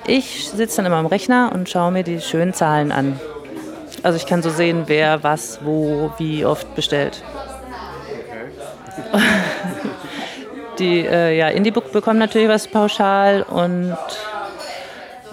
Ich 0.06 0.50
sitze 0.50 0.78
dann 0.78 0.88
immer 0.88 0.98
am 0.98 1.06
Rechner 1.06 1.52
und 1.54 1.70
schaue 1.70 1.92
mir 1.92 2.04
die 2.04 2.20
schönen 2.20 2.54
Zahlen 2.54 2.92
an. 2.92 3.20
Also 4.04 4.18
ich 4.18 4.26
kann 4.26 4.44
so 4.44 4.50
sehen, 4.50 4.84
wer 4.88 5.24
was, 5.24 5.60
wo, 5.64 6.12
wie 6.18 6.44
oft 6.46 6.76
bestellt. 6.76 7.24
die 10.84 11.06
äh, 11.06 11.38
ja, 11.38 11.48
Indiebook 11.48 11.92
bekommen 11.92 12.20
natürlich 12.20 12.50
was 12.50 12.68
pauschal 12.68 13.44
und 13.44 13.96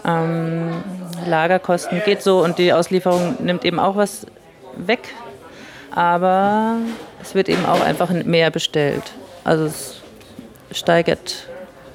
ähm, 0.05 0.83
Lagerkosten 1.27 2.03
geht 2.05 2.23
so 2.23 2.43
und 2.43 2.59
die 2.59 2.73
Auslieferung 2.73 3.37
nimmt 3.41 3.65
eben 3.65 3.79
auch 3.79 3.97
was 3.97 4.27
weg. 4.77 5.01
Aber 5.93 6.77
es 7.21 7.35
wird 7.35 7.49
eben 7.49 7.67
auch 7.67 7.81
einfach 7.81 8.11
mehr 8.11 8.51
bestellt. 8.51 9.03
Also 9.43 9.65
es 9.65 10.01
steigert 10.71 11.49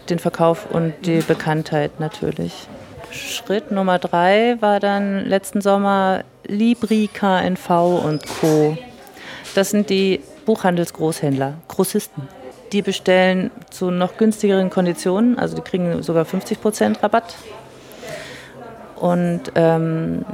den 0.10 0.20
Verkauf 0.20 0.70
und 0.70 0.94
die 1.06 1.22
Bekanntheit 1.22 2.00
natürlich. 2.00 2.68
Schritt 3.12 3.72
Nummer 3.72 3.98
drei 3.98 4.58
war 4.60 4.82
dann 4.82 5.26
letzten 5.26 5.62
Sommer 5.62 6.26
Libri, 6.46 7.10
KNV 7.12 7.70
und 8.04 8.22
Co. 8.42 8.78
Das 9.56 9.70
sind 9.70 9.90
die 9.90 10.20
Buchhandelsgroßhändler, 10.46 11.54
Großisten. 11.70 12.28
Die 12.72 12.82
bestellen 12.82 13.52
zu 13.70 13.92
noch 13.92 14.18
günstigeren 14.18 14.70
Konditionen, 14.70 15.38
also 15.38 15.56
die 15.56 15.62
kriegen 15.62 16.02
sogar 16.04 16.26
50% 16.26 17.02
Rabatt. 17.04 17.36
Und 18.96 19.52
ähm, 19.56 20.26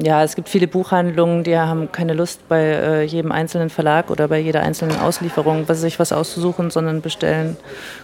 ja, 0.00 0.22
es 0.22 0.36
gibt 0.36 0.48
viele 0.48 0.68
Buchhandlungen, 0.68 1.44
die 1.44 1.56
haben 1.56 1.92
keine 1.92 2.14
Lust, 2.14 2.48
bei 2.48 2.60
äh, 2.60 3.02
jedem 3.02 3.32
einzelnen 3.32 3.70
Verlag 3.70 4.10
oder 4.10 4.28
bei 4.28 4.38
jeder 4.38 4.62
einzelnen 4.62 4.98
Auslieferung 5.00 5.66
sich 5.74 5.98
was 5.98 6.12
auszusuchen, 6.12 6.70
sondern 6.70 7.00
bestellen 7.00 7.56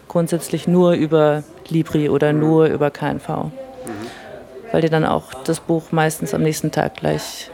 grundsätzlich 0.06 0.68
nur 0.68 0.92
über 0.92 1.44
Libri 1.68 2.08
oder 2.08 2.32
nur 2.32 2.66
über 2.66 2.90
KNV. 2.90 3.28
Mhm. 3.28 3.52
Weil 4.72 4.82
die 4.82 4.90
dann 4.90 5.04
auch 5.04 5.32
das 5.44 5.60
Buch 5.60 5.92
meistens 5.92 6.34
am 6.34 6.42
nächsten 6.42 6.70
Tag 6.70 6.96
gleich 6.96 7.50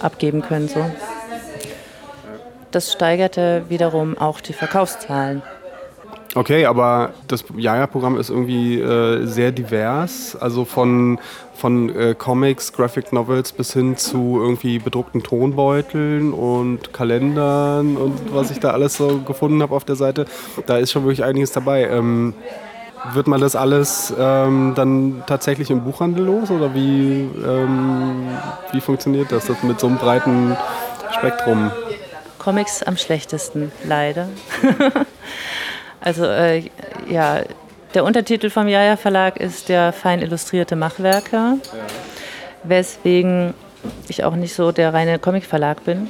abgeben 0.00 0.42
können. 0.42 0.68
So. 0.68 0.84
Das 2.70 2.92
steigerte 2.92 3.64
wiederum 3.68 4.16
auch 4.16 4.40
die 4.40 4.52
Verkaufszahlen. 4.52 5.42
Okay, 6.36 6.64
aber 6.66 7.10
das 7.26 7.44
Jaja-Programm 7.56 8.16
ist 8.16 8.30
irgendwie 8.30 8.80
äh, 8.80 9.26
sehr 9.26 9.50
divers. 9.50 10.36
Also 10.40 10.64
von, 10.64 11.18
von 11.54 11.88
äh, 11.96 12.14
Comics, 12.16 12.72
Graphic 12.72 13.12
Novels 13.12 13.50
bis 13.50 13.72
hin 13.72 13.96
zu 13.96 14.38
irgendwie 14.40 14.78
bedruckten 14.78 15.24
Tonbeuteln 15.24 16.32
und 16.32 16.92
Kalendern 16.92 17.96
und 17.96 18.32
was 18.32 18.52
ich 18.52 18.60
da 18.60 18.70
alles 18.70 18.96
so 18.96 19.18
gefunden 19.26 19.60
habe 19.60 19.74
auf 19.74 19.84
der 19.84 19.96
Seite. 19.96 20.26
Da 20.66 20.78
ist 20.78 20.92
schon 20.92 21.02
wirklich 21.02 21.24
einiges 21.24 21.50
dabei. 21.50 21.88
Ähm, 21.88 22.34
wird 23.12 23.26
man 23.26 23.40
das 23.40 23.56
alles 23.56 24.14
ähm, 24.16 24.74
dann 24.76 25.24
tatsächlich 25.26 25.70
im 25.70 25.82
Buchhandel 25.82 26.26
los 26.26 26.50
oder 26.50 26.74
wie, 26.74 27.28
ähm, 27.44 28.28
wie 28.70 28.80
funktioniert 28.80 29.32
das, 29.32 29.46
das 29.46 29.62
mit 29.64 29.80
so 29.80 29.88
einem 29.88 29.96
breiten 29.96 30.56
Spektrum? 31.18 31.72
Comics 32.40 32.82
am 32.82 32.96
schlechtesten, 32.96 33.70
leider. 33.84 34.28
also 36.00 36.24
äh, 36.24 36.64
ja, 37.08 37.42
der 37.94 38.04
Untertitel 38.04 38.50
vom 38.50 38.66
Jaja 38.66 38.96
Verlag 38.96 39.36
ist 39.36 39.68
der 39.68 39.92
fein 39.92 40.22
illustrierte 40.22 40.74
Machwerke, 40.74 41.36
ja. 41.36 41.58
weswegen 42.64 43.54
ich 44.08 44.24
auch 44.24 44.34
nicht 44.34 44.54
so 44.54 44.72
der 44.72 44.92
reine 44.94 45.18
Comic-Verlag 45.18 45.84
bin, 45.84 46.08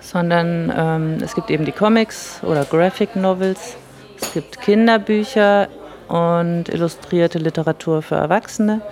sondern 0.00 0.72
ähm, 0.76 1.18
es 1.24 1.34
gibt 1.34 1.50
eben 1.50 1.64
die 1.64 1.72
Comics 1.72 2.40
oder 2.42 2.64
Graphic 2.64 3.16
Novels, 3.16 3.76
es 4.20 4.34
gibt 4.34 4.60
Kinderbücher 4.60 5.68
und 6.08 6.68
illustrierte 6.68 7.38
Literatur 7.38 8.02
für 8.02 8.16
Erwachsene. 8.16 8.82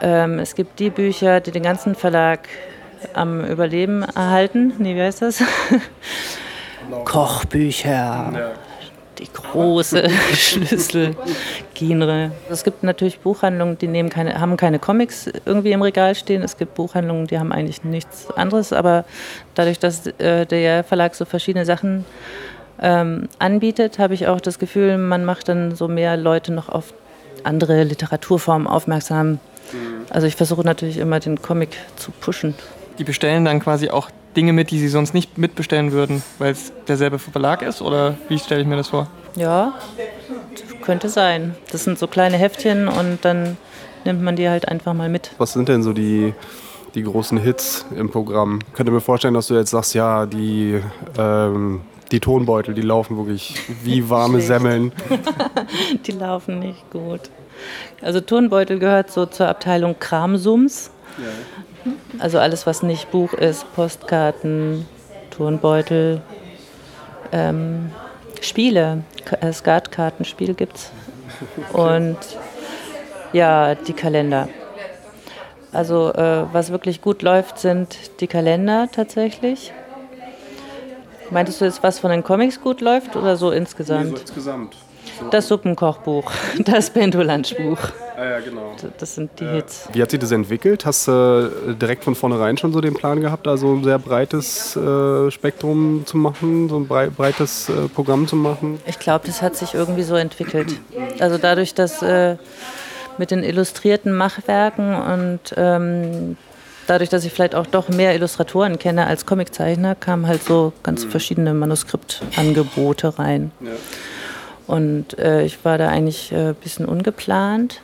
Ähm, 0.00 0.38
es 0.38 0.54
gibt 0.54 0.78
die 0.78 0.90
Bücher, 0.90 1.40
die 1.40 1.50
den 1.50 1.62
ganzen 1.62 1.94
Verlag 1.94 2.48
am 3.14 3.44
Überleben 3.44 4.02
erhalten. 4.02 4.72
Nee, 4.78 4.94
wie 4.94 5.02
heißt 5.02 5.22
das? 5.22 5.42
Kochbücher. 7.04 7.90
Ja. 7.90 8.50
Die 9.18 9.28
große 9.32 10.10
Schlüssel, 10.34 11.16
Genre. 11.72 12.32
Es 12.50 12.64
gibt 12.64 12.82
natürlich 12.82 13.18
Buchhandlungen, 13.20 13.78
die 13.78 13.88
nehmen 13.88 14.10
keine, 14.10 14.38
haben 14.38 14.58
keine 14.58 14.78
Comics 14.78 15.30
irgendwie 15.46 15.72
im 15.72 15.80
Regal 15.80 16.14
stehen. 16.14 16.42
Es 16.42 16.58
gibt 16.58 16.74
Buchhandlungen, 16.74 17.26
die 17.26 17.38
haben 17.38 17.50
eigentlich 17.50 17.82
nichts 17.82 18.30
anderes. 18.36 18.74
Aber 18.74 19.06
dadurch, 19.54 19.78
dass 19.78 20.06
äh, 20.06 20.44
der 20.44 20.84
Verlag 20.84 21.14
so 21.14 21.24
verschiedene 21.24 21.64
Sachen 21.64 22.04
ähm, 22.80 23.28
anbietet, 23.38 23.98
habe 23.98 24.12
ich 24.12 24.26
auch 24.26 24.40
das 24.40 24.58
Gefühl, 24.58 24.98
man 24.98 25.24
macht 25.24 25.48
dann 25.48 25.74
so 25.74 25.88
mehr 25.88 26.18
Leute 26.18 26.52
noch 26.52 26.68
auf 26.68 26.92
andere 27.42 27.84
Literaturformen 27.84 28.66
aufmerksam. 28.66 29.38
Mhm. 29.72 30.06
Also 30.10 30.26
ich 30.26 30.36
versuche 30.36 30.62
natürlich 30.62 30.98
immer 30.98 31.20
den 31.20 31.40
Comic 31.40 31.70
zu 31.96 32.10
pushen. 32.10 32.54
Die 32.98 33.04
bestellen 33.04 33.44
dann 33.44 33.60
quasi 33.60 33.90
auch 33.90 34.10
Dinge 34.36 34.52
mit, 34.52 34.70
die 34.70 34.78
sie 34.78 34.88
sonst 34.88 35.14
nicht 35.14 35.38
mitbestellen 35.38 35.92
würden, 35.92 36.22
weil 36.38 36.52
es 36.52 36.72
derselbe 36.88 37.18
Verlag 37.18 37.62
ist? 37.62 37.80
Oder 37.82 38.16
wie 38.28 38.38
stelle 38.38 38.60
ich 38.60 38.66
mir 38.66 38.76
das 38.76 38.88
vor? 38.88 39.08
Ja, 39.34 39.74
könnte 40.82 41.08
sein. 41.08 41.54
Das 41.72 41.84
sind 41.84 41.98
so 41.98 42.06
kleine 42.06 42.36
Heftchen 42.36 42.88
und 42.88 43.18
dann 43.22 43.56
nimmt 44.04 44.22
man 44.22 44.36
die 44.36 44.48
halt 44.48 44.68
einfach 44.68 44.94
mal 44.94 45.08
mit. 45.08 45.32
Was 45.38 45.52
sind 45.52 45.68
denn 45.68 45.82
so 45.82 45.92
die, 45.92 46.34
die 46.94 47.02
großen 47.02 47.38
Hits 47.38 47.86
im 47.94 48.10
Programm? 48.10 48.60
Ich 48.68 48.74
könnte 48.74 48.92
mir 48.92 49.00
vorstellen, 49.00 49.34
dass 49.34 49.48
du 49.48 49.54
jetzt 49.54 49.70
sagst, 49.70 49.94
ja, 49.94 50.26
die 50.26 50.80
ähm, 51.18 51.80
die 52.12 52.20
Tonbeutel, 52.20 52.74
die 52.74 52.82
laufen 52.82 53.16
wirklich 53.16 53.56
wie 53.82 54.08
warme 54.10 54.40
Semmeln. 54.40 54.92
die 56.06 56.12
laufen 56.12 56.58
nicht 56.58 56.88
gut. 56.90 57.22
Also 58.02 58.20
Tonbeutel 58.20 58.78
gehört 58.78 59.10
so 59.10 59.26
zur 59.26 59.48
Abteilung 59.48 59.96
Kramsums. 59.98 60.90
Also 62.18 62.38
alles, 62.38 62.66
was 62.66 62.82
nicht 62.82 63.10
Buch 63.10 63.32
ist, 63.32 63.72
Postkarten, 63.74 64.86
Turnbeutel, 65.30 66.20
ähm, 67.32 67.90
Spiele, 68.40 69.02
äh, 69.40 69.52
Skatkartenspiel 69.52 70.54
gibt's. 70.54 70.90
Und 71.72 72.18
ja, 73.32 73.74
die 73.74 73.92
Kalender. 73.92 74.48
Also 75.72 76.12
äh, 76.14 76.44
was 76.52 76.70
wirklich 76.70 77.02
gut 77.02 77.22
läuft, 77.22 77.58
sind 77.58 77.98
die 78.20 78.26
Kalender 78.26 78.88
tatsächlich. 78.90 79.72
Meintest 81.30 81.60
du 81.60 81.64
jetzt, 81.64 81.82
was 81.82 81.98
von 81.98 82.10
den 82.10 82.22
Comics 82.22 82.60
gut 82.60 82.80
läuft 82.80 83.16
oder 83.16 83.36
so 83.36 83.50
insgesamt? 83.50 84.04
Nee, 84.04 84.16
so 84.16 84.20
insgesamt. 84.20 84.76
So. 85.20 85.28
Das 85.28 85.48
Suppenkochbuch, 85.48 86.30
das 86.64 86.90
Pendulanschbuch. 86.90 87.78
Ah 88.16 88.24
ja, 88.24 88.40
genau. 88.40 88.74
Das 88.98 89.14
sind 89.14 89.30
die 89.38 89.44
äh, 89.44 89.56
Hits. 89.56 89.88
Wie 89.92 90.00
hat 90.02 90.10
sich 90.10 90.20
das 90.20 90.32
entwickelt? 90.32 90.86
Hast 90.86 91.08
du 91.08 91.12
äh, 91.68 91.74
direkt 91.74 92.02
von 92.02 92.14
vornherein 92.14 92.56
schon 92.56 92.72
so 92.72 92.80
den 92.80 92.94
Plan 92.94 93.20
gehabt, 93.20 93.46
da 93.46 93.56
so 93.56 93.74
ein 93.74 93.84
sehr 93.84 93.98
breites 93.98 94.74
äh, 94.74 95.30
Spektrum 95.30 96.04
zu 96.06 96.16
machen, 96.16 96.68
so 96.68 96.78
ein 96.78 96.86
brei 96.86 97.08
breites 97.08 97.68
äh, 97.68 97.88
Programm 97.88 98.26
zu 98.26 98.36
machen? 98.36 98.80
Ich 98.86 98.98
glaube, 98.98 99.26
das 99.26 99.42
hat 99.42 99.56
sich 99.56 99.74
irgendwie 99.74 100.02
so 100.02 100.14
entwickelt. 100.14 100.80
Also 101.20 101.36
dadurch, 101.36 101.74
dass 101.74 102.02
äh, 102.02 102.36
mit 103.18 103.30
den 103.30 103.42
illustrierten 103.42 104.12
Machwerken 104.12 104.94
und 104.94 105.40
ähm, 105.56 106.36
dadurch, 106.86 107.10
dass 107.10 107.24
ich 107.24 107.32
vielleicht 107.32 107.54
auch 107.54 107.66
doch 107.66 107.88
mehr 107.88 108.14
Illustratoren 108.14 108.78
kenne 108.78 109.06
als 109.06 109.26
Comiczeichner, 109.26 109.94
kamen 109.94 110.26
halt 110.26 110.42
so 110.42 110.72
ganz 110.82 111.04
mhm. 111.04 111.10
verschiedene 111.10 111.54
Manuskriptangebote 111.54 113.18
rein. 113.18 113.50
Ja. 113.60 113.72
Und 114.66 115.18
äh, 115.18 115.42
ich 115.44 115.64
war 115.64 115.78
da 115.78 115.88
eigentlich 115.88 116.32
ein 116.32 116.50
äh, 116.50 116.54
bisschen 116.60 116.86
ungeplant, 116.86 117.82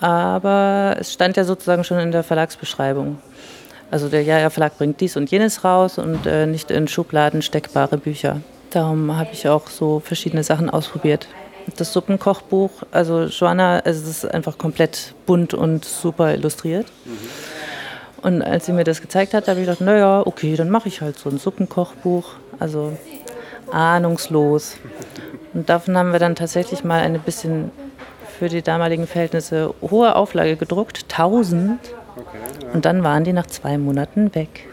aber 0.00 0.96
es 0.98 1.12
stand 1.12 1.36
ja 1.36 1.44
sozusagen 1.44 1.84
schon 1.84 1.98
in 1.98 2.12
der 2.12 2.22
Verlagsbeschreibung. 2.22 3.18
Also 3.90 4.08
der 4.08 4.22
Jaja 4.22 4.50
Verlag 4.50 4.78
bringt 4.78 5.00
dies 5.00 5.16
und 5.16 5.30
jenes 5.30 5.64
raus 5.64 5.98
und 5.98 6.26
äh, 6.26 6.46
nicht 6.46 6.70
in 6.70 6.88
Schubladen 6.88 7.42
steckbare 7.42 7.98
Bücher. 7.98 8.40
Darum 8.70 9.16
habe 9.16 9.30
ich 9.32 9.48
auch 9.48 9.66
so 9.66 10.00
verschiedene 10.00 10.44
Sachen 10.44 10.70
ausprobiert. 10.70 11.26
Das 11.76 11.92
Suppenkochbuch, 11.92 12.70
also 12.92 13.24
Joanna, 13.24 13.80
es 13.84 14.06
ist 14.06 14.24
einfach 14.24 14.58
komplett 14.58 15.14
bunt 15.26 15.54
und 15.54 15.84
super 15.84 16.32
illustriert. 16.34 16.86
Mhm. 17.04 17.18
Und 18.22 18.42
als 18.42 18.66
sie 18.66 18.72
mir 18.72 18.84
das 18.84 19.00
gezeigt 19.00 19.34
hat, 19.34 19.48
habe 19.48 19.60
ich 19.60 19.66
gedacht, 19.66 19.80
naja, 19.80 20.22
okay, 20.24 20.54
dann 20.54 20.70
mache 20.70 20.88
ich 20.88 21.00
halt 21.00 21.18
so 21.18 21.28
ein 21.30 21.38
Suppenkochbuch. 21.38 22.34
Also 22.58 22.96
ahnungslos. 23.72 24.76
Und 25.52 25.68
davon 25.68 25.96
haben 25.96 26.12
wir 26.12 26.20
dann 26.20 26.36
tatsächlich 26.36 26.84
mal 26.84 27.00
eine 27.00 27.18
bisschen 27.18 27.72
für 28.40 28.48
die 28.48 28.62
damaligen 28.62 29.06
Verhältnisse 29.06 29.74
hohe 29.82 30.16
Auflage 30.16 30.56
gedruckt, 30.56 31.04
1000. 31.10 31.78
Und 32.72 32.86
dann 32.86 33.04
waren 33.04 33.22
die 33.22 33.34
nach 33.34 33.44
zwei 33.44 33.76
Monaten 33.76 34.34
weg. 34.34 34.66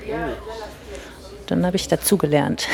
Dann 1.48 1.66
habe 1.66 1.76
ich 1.76 1.90
dazugelernt. 1.90 2.66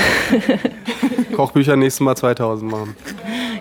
Kochbücher 1.35 1.75
nächstes 1.75 2.01
Mal 2.01 2.15
2000 2.15 2.71
machen. 2.71 2.95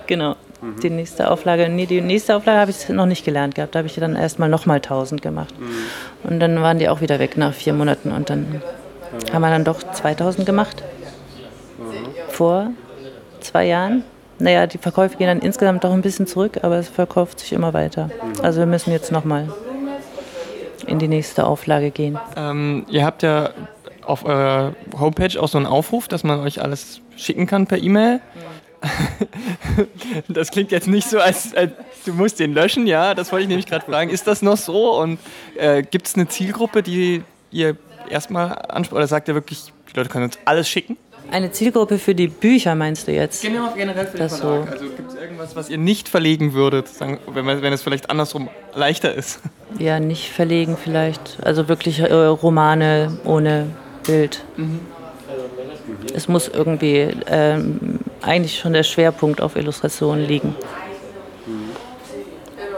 Genau. 0.07 0.37
Mhm. 0.61 0.81
Die 0.83 0.91
nächste 0.91 1.31
Auflage, 1.31 1.71
nee, 1.71 1.87
die 1.87 2.03
nächste 2.03 2.37
Auflage 2.37 2.61
habe 2.61 2.71
ich 2.71 2.87
noch 2.91 3.07
nicht 3.07 3.25
gelernt 3.25 3.55
gehabt. 3.55 3.75
Da 3.75 3.79
habe 3.79 3.89
ich 3.89 3.95
dann 3.95 4.15
erstmal 4.15 4.51
nochmal 4.51 4.77
1000 4.77 5.23
gemacht. 5.23 5.55
Mhm. 5.59 6.31
Und 6.31 6.39
dann 6.39 6.61
waren 6.61 6.79
die 6.79 6.91
auch 6.91 7.01
wieder 7.01 7.19
weg 7.19 7.39
nach 7.39 7.55
vier 7.55 7.73
Monaten. 7.73 8.13
Und 8.13 8.29
dann 8.29 8.41
mhm. 8.41 9.33
haben 9.33 9.41
wir 9.41 9.49
dann 9.49 9.65
doch 9.65 9.83
2000 9.83 10.45
gemacht. 10.45 10.83
Mhm. 11.79 12.09
Vor 12.29 12.73
zwei 13.41 13.65
Jahren. 13.65 14.05
Naja, 14.43 14.67
die 14.67 14.79
Verkäufe 14.79 15.17
gehen 15.17 15.29
dann 15.29 15.39
insgesamt 15.39 15.85
doch 15.85 15.93
ein 15.93 16.03
bisschen 16.03 16.27
zurück, 16.27 16.59
aber 16.63 16.77
es 16.77 16.89
verkauft 16.89 17.39
sich 17.39 17.53
immer 17.53 17.73
weiter. 17.75 18.11
Also 18.43 18.59
wir 18.59 18.67
müssen 18.67 18.91
jetzt 18.91 19.13
nochmal 19.13 19.49
in 20.89 20.99
die 20.99 21.07
nächste 21.07 21.47
Auflage 21.47 21.93
gehen. 21.93 22.19
Ähm, 22.37 22.85
ihr 22.91 23.05
habt 23.05 23.23
ja 23.23 23.51
auf 24.05 24.25
eurer 24.25 24.75
Homepage 24.99 25.41
auch 25.41 25.47
so 25.47 25.59
einen 25.59 25.69
Aufruf, 25.69 26.09
dass 26.09 26.25
man 26.25 26.41
euch 26.41 26.61
alles 26.61 27.01
schicken 27.17 27.47
kann 27.47 27.69
per 27.69 27.79
E-Mail. 27.79 28.21
das 30.29 30.51
klingt 30.51 30.73
jetzt 30.73 30.89
nicht 30.89 31.09
so, 31.09 31.21
als, 31.21 31.55
als, 31.55 31.71
du 32.05 32.13
musst 32.13 32.41
den 32.41 32.53
löschen, 32.53 32.89
ja, 32.89 33.15
das 33.15 33.31
wollte 33.31 33.45
ich 33.45 33.49
nämlich 33.49 33.67
gerade 33.67 33.85
fragen. 33.85 34.11
Ist 34.11 34.27
das 34.27 34.43
noch 34.43 34.57
so 34.57 35.01
und 35.01 35.21
äh, 35.57 35.85
gibt 35.85 36.09
es 36.09 36.17
eine 36.17 36.27
Zielgruppe, 36.27 36.83
die 36.83 37.23
ihr 37.53 37.77
erstmal 38.11 38.59
anspricht 38.69 38.97
oder 38.97 39.07
sagt 39.07 39.29
ihr 39.29 39.35
wirklich, 39.35 39.73
die 39.89 39.97
Leute 39.97 40.09
können 40.09 40.25
uns 40.25 40.39
alles 40.45 40.69
schicken? 40.69 40.97
Eine 41.31 41.51
Zielgruppe 41.51 41.99
für 41.99 42.15
die 42.15 42.29
Bücher 42.29 42.75
meinst 42.75 43.09
du 43.09 43.13
jetzt? 43.13 43.43
Genau, 43.43 43.73
generell 43.75 44.07
für 44.07 44.19
den 44.19 44.29
Verlag. 44.29 44.67
So. 44.67 44.73
Also 44.73 44.85
gibt 44.85 45.11
es 45.11 45.15
irgendwas, 45.17 45.57
was 45.57 45.71
ihr 45.71 45.79
nicht 45.79 46.09
verlegen 46.09 46.53
würdet, 46.53 46.89
wenn, 46.99 47.47
wenn 47.63 47.73
es 47.73 47.83
vielleicht 47.83 48.11
andersrum 48.11 48.49
leichter 48.75 49.15
ist? 49.15 49.41
Ja, 49.79 50.01
nicht 50.01 50.29
verlegen 50.29 50.77
vielleicht. 50.77 51.39
Also 51.43 51.67
wirklich 51.67 52.01
äh, 52.01 52.13
Romane 52.13 53.17
ohne 53.25 53.71
Bild. 54.07 54.45
Mhm. 54.59 54.81
Es 56.15 56.29
muss 56.29 56.49
irgendwie 56.49 57.09
ähm, 57.27 58.01
eigentlich 58.21 58.59
schon 58.59 58.75
der 58.75 58.83
Schwerpunkt 58.83 59.41
auf 59.41 59.57
Illustration 59.57 60.21
liegen. 60.21 60.55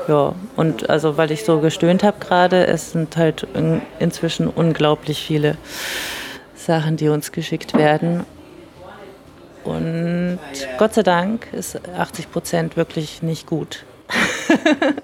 Ja, 0.06 0.34
und 0.56 0.90
also 0.90 1.16
weil 1.16 1.30
ich 1.30 1.44
so 1.44 1.60
gestöhnt 1.60 2.02
habe 2.02 2.18
gerade, 2.20 2.66
es 2.66 2.92
sind 2.92 3.16
halt 3.16 3.46
in, 3.54 3.80
inzwischen 3.98 4.48
unglaublich 4.48 5.22
viele 5.22 5.56
Sachen, 6.64 6.96
die 6.96 7.08
uns 7.08 7.32
geschickt 7.32 7.74
werden. 7.74 8.24
Und 9.64 10.38
Gott 10.78 10.94
sei 10.94 11.02
Dank 11.02 11.48
ist 11.52 11.80
80 11.96 12.30
Prozent 12.30 12.76
wirklich 12.76 13.22
nicht 13.22 13.46
gut. 13.46 13.84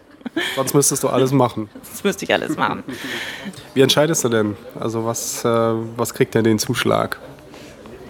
Sonst 0.55 0.75
müsstest 0.75 1.03
du 1.03 1.09
alles 1.09 1.33
machen. 1.33 1.69
Sonst 1.83 2.05
müsste 2.05 2.25
ich 2.25 2.33
alles 2.33 2.57
machen. 2.57 2.85
Wie 3.75 3.81
entscheidest 3.81 4.23
du 4.25 4.29
denn? 4.29 4.57
Also 4.79 5.05
was, 5.05 5.45
äh, 5.45 5.49
was 5.49 6.15
kriegt 6.15 6.35
denn 6.35 6.45
den 6.45 6.59
Zuschlag? 6.59 7.19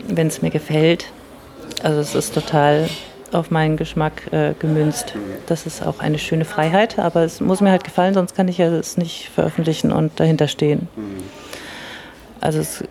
Wenn 0.08 0.26
es 0.26 0.42
mir 0.42 0.50
gefällt. 0.50 1.06
Also 1.82 2.00
es 2.00 2.14
ist 2.14 2.34
total 2.34 2.88
auf 3.32 3.50
meinen 3.50 3.76
Geschmack 3.76 4.32
äh, 4.32 4.54
gemünzt. 4.58 5.14
Das 5.46 5.66
ist 5.66 5.86
auch 5.86 6.00
eine 6.00 6.18
schöne 6.18 6.44
Freiheit, 6.44 6.98
aber 6.98 7.22
es 7.22 7.40
muss 7.40 7.60
mir 7.60 7.70
halt 7.70 7.84
gefallen, 7.84 8.14
sonst 8.14 8.34
kann 8.34 8.48
ich 8.48 8.58
ja 8.58 8.66
es 8.66 8.96
nicht 8.96 9.30
veröffentlichen 9.32 9.92
und 9.92 10.18
dahinter 10.18 10.48
stehen. 10.48 10.88
Also 12.40 12.58
es, 12.58 12.82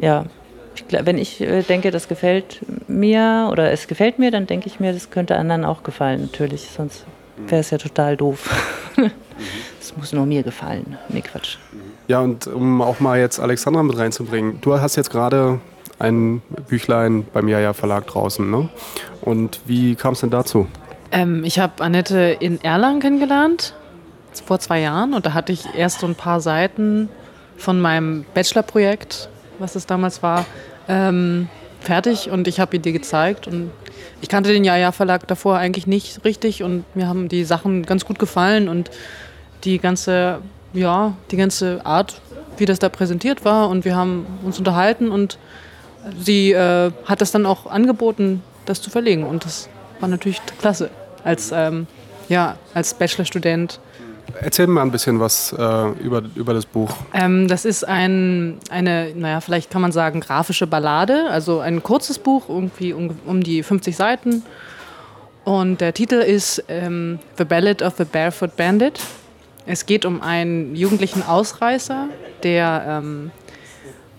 ja, 0.00 0.24
ich, 0.74 0.84
wenn 0.90 1.18
ich 1.18 1.40
äh, 1.40 1.62
denke, 1.62 1.90
das 1.90 2.08
gefällt 2.08 2.60
mir 2.88 3.48
oder 3.50 3.72
es 3.72 3.86
gefällt 3.86 4.18
mir, 4.18 4.30
dann 4.30 4.46
denke 4.46 4.66
ich 4.66 4.80
mir, 4.80 4.92
das 4.92 5.10
könnte 5.10 5.36
anderen 5.36 5.64
auch 5.64 5.82
gefallen, 5.82 6.22
natürlich. 6.22 6.68
Sonst 6.74 7.04
wäre 7.46 7.60
es 7.60 7.70
ja 7.70 7.78
total 7.78 8.16
doof. 8.16 8.50
Es 9.80 9.96
muss 9.96 10.12
nur 10.12 10.26
mir 10.26 10.42
gefallen. 10.44 10.96
Nee, 11.08 11.22
Quatsch. 11.22 11.56
Ja, 12.06 12.20
und 12.20 12.46
um 12.46 12.80
auch 12.80 13.00
mal 13.00 13.18
jetzt 13.18 13.40
Alexandra 13.40 13.82
mit 13.82 13.96
reinzubringen. 13.98 14.60
Du 14.60 14.78
hast 14.78 14.94
jetzt 14.94 15.10
gerade 15.10 15.58
ein 15.98 16.42
Büchlein 16.68 17.26
beim 17.32 17.48
Jaja 17.48 17.72
Verlag 17.72 18.06
draußen, 18.06 18.48
ne? 18.48 18.68
Und 19.20 19.60
wie 19.66 19.94
kam 19.94 20.14
es 20.14 20.20
denn 20.20 20.30
dazu? 20.30 20.68
Ähm, 21.10 21.44
ich 21.44 21.58
habe 21.58 21.82
Annette 21.82 22.36
in 22.38 22.62
Erlangen 22.62 23.00
kennengelernt, 23.00 23.74
vor 24.46 24.58
zwei 24.58 24.80
Jahren. 24.80 25.14
Und 25.14 25.26
da 25.26 25.34
hatte 25.34 25.52
ich 25.52 25.64
erst 25.76 26.00
so 26.00 26.06
ein 26.06 26.14
paar 26.14 26.40
Seiten 26.40 27.08
von 27.56 27.80
meinem 27.80 28.24
Bachelorprojekt, 28.34 29.28
was 29.58 29.76
es 29.76 29.86
damals 29.86 30.22
war, 30.22 30.44
ähm, 30.88 31.48
fertig. 31.80 32.30
Und 32.30 32.48
ich 32.48 32.60
habe 32.60 32.76
ihr 32.76 32.82
die 32.82 32.92
gezeigt. 32.92 33.46
Und 33.46 33.70
ich 34.20 34.28
kannte 34.28 34.52
den 34.52 34.64
Jaja 34.64 34.92
Verlag 34.92 35.26
davor 35.26 35.56
eigentlich 35.56 35.86
nicht 35.86 36.24
richtig. 36.24 36.62
Und 36.62 36.84
mir 36.94 37.08
haben 37.08 37.28
die 37.28 37.44
Sachen 37.44 37.84
ganz 37.84 38.04
gut 38.04 38.18
gefallen. 38.18 38.68
Und 38.68 38.90
die 39.64 39.78
ganze, 39.78 40.40
ja, 40.72 41.14
die 41.30 41.36
ganze 41.36 41.84
Art, 41.84 42.20
wie 42.56 42.66
das 42.66 42.78
da 42.78 42.88
präsentiert 42.88 43.44
war. 43.44 43.68
Und 43.68 43.84
wir 43.84 43.96
haben 43.96 44.26
uns 44.44 44.58
unterhalten 44.58 45.10
und 45.10 45.38
sie 46.18 46.52
äh, 46.52 46.90
hat 47.04 47.20
das 47.20 47.32
dann 47.32 47.46
auch 47.46 47.66
angeboten, 47.66 48.42
das 48.66 48.82
zu 48.82 48.90
verlegen. 48.90 49.24
Und 49.24 49.44
das 49.44 49.68
war 50.00 50.08
natürlich 50.08 50.40
klasse 50.58 50.90
als, 51.24 51.52
ähm, 51.52 51.86
ja, 52.28 52.56
als 52.74 52.94
Bachelorstudent. 52.94 53.80
Erzähl 54.40 54.66
mal 54.66 54.82
ein 54.82 54.90
bisschen 54.90 55.20
was 55.20 55.52
äh, 55.52 55.88
über, 56.00 56.22
über 56.34 56.54
das 56.54 56.66
Buch. 56.66 56.90
Ähm, 57.12 57.48
das 57.48 57.64
ist 57.64 57.86
ein, 57.86 58.58
eine, 58.70 59.12
naja, 59.14 59.40
vielleicht 59.40 59.70
kann 59.70 59.82
man 59.82 59.92
sagen, 59.92 60.20
grafische 60.20 60.66
Ballade, 60.66 61.26
also 61.30 61.60
ein 61.60 61.82
kurzes 61.82 62.18
Buch, 62.18 62.48
irgendwie 62.48 62.92
um, 62.92 63.10
um 63.26 63.42
die 63.42 63.62
50 63.62 63.96
Seiten. 63.96 64.42
Und 65.44 65.80
der 65.80 65.92
Titel 65.92 66.16
ist 66.16 66.64
ähm, 66.68 67.18
The 67.36 67.44
Ballad 67.44 67.82
of 67.82 67.94
the 67.98 68.04
Barefoot 68.04 68.56
Bandit. 68.56 69.00
Es 69.66 69.86
geht 69.86 70.04
um 70.04 70.22
einen 70.22 70.74
jugendlichen 70.74 71.22
Ausreißer, 71.22 72.08
der 72.42 72.84
ähm, 72.86 73.30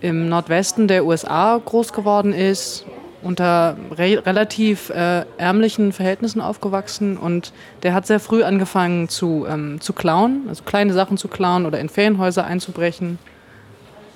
im 0.00 0.28
Nordwesten 0.28 0.88
der 0.88 1.04
USA 1.06 1.60
groß 1.62 1.92
geworden 1.92 2.32
ist, 2.32 2.84
unter 3.24 3.76
re 3.96 4.22
relativ 4.24 4.90
äh, 4.90 5.24
ärmlichen 5.38 5.92
Verhältnissen 5.92 6.40
aufgewachsen 6.40 7.16
und 7.16 7.52
der 7.82 7.94
hat 7.94 8.06
sehr 8.06 8.20
früh 8.20 8.42
angefangen 8.44 9.08
zu, 9.08 9.46
ähm, 9.48 9.80
zu 9.80 9.92
klauen, 9.92 10.42
also 10.48 10.62
kleine 10.62 10.92
Sachen 10.92 11.16
zu 11.16 11.28
klauen 11.28 11.66
oder 11.66 11.80
in 11.80 11.88
Ferienhäuser 11.88 12.44
einzubrechen 12.44 13.18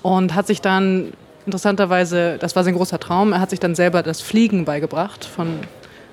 und 0.03 0.35
hat 0.35 0.47
sich 0.47 0.61
dann 0.61 1.13
interessanterweise, 1.47 2.37
das 2.39 2.55
war 2.55 2.65
sein 2.65 2.75
großer 2.75 3.01
Traum, 3.01 3.33
er 3.33 3.41
hat 3.41 3.51
sich 3.51 3.61
dann 3.61 3.75
selber 3.75 4.03
das 4.03 4.21
Fliegen 4.21 4.67
beigebracht 4.67 5.25
von 5.25 5.61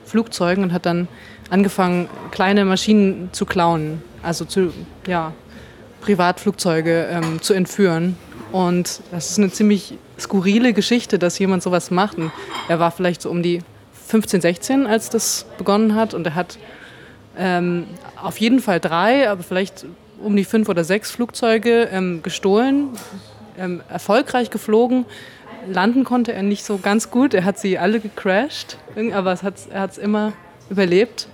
Flugzeugen 0.06 0.64
und 0.64 0.72
hat 0.72 0.86
dann 0.86 1.10
angefangen, 1.50 2.08
kleine 2.32 2.64
Maschinen 2.64 3.30
zu 3.34 3.46
klauen, 3.46 4.02
also 4.24 4.46
zu, 4.46 4.72
ja, 5.06 5.34
Privatflugzeuge 6.02 7.08
ähm, 7.10 7.42
zu 7.42 7.54
entführen 7.54 8.16
und 8.52 9.02
das 9.12 9.32
ist 9.32 9.40
eine 9.40 9.52
ziemlich 9.52 9.98
skurrile 10.20 10.74
Geschichte, 10.74 11.20
dass 11.20 11.38
jemand 11.40 11.64
sowas 11.64 11.92
macht. 11.92 12.18
Und 12.18 12.32
er 12.68 12.80
war 12.80 12.92
vielleicht 12.92 13.22
so 13.22 13.30
um 13.30 13.44
die 13.44 13.62
15, 14.08 14.42
16, 14.42 14.88
als 14.88 15.10
das 15.10 15.46
begonnen 15.58 15.96
hat. 15.96 16.14
Und 16.14 16.26
er 16.28 16.36
hat 16.36 16.58
ähm, 17.38 17.88
auf 18.22 18.38
jeden 18.38 18.60
Fall 18.60 18.80
drei, 18.80 19.30
aber 19.30 19.44
vielleicht 19.44 19.86
um 20.22 20.36
die 20.36 20.46
fünf 20.46 20.70
oder 20.70 20.84
sechs 20.84 21.12
Flugzeuge 21.12 21.90
ähm, 21.92 22.24
gestohlen, 22.24 22.90
ähm, 23.58 23.82
erfolgreich 23.90 24.50
geflogen. 24.50 25.06
Landen 25.68 26.04
konnte 26.04 26.34
er 26.34 26.44
nicht 26.44 26.64
so 26.64 26.78
ganz 26.78 27.10
gut. 27.10 27.34
Er 27.34 27.44
hat 27.44 27.58
sie 27.58 27.78
alle 27.78 28.00
gecrashed, 28.00 28.78
aber 29.14 29.32
es 29.32 29.44
hat, 29.44 29.56
er 29.72 29.82
hat 29.82 29.92
es 29.92 29.98
immer 29.98 30.34
überlebt. 30.70 31.28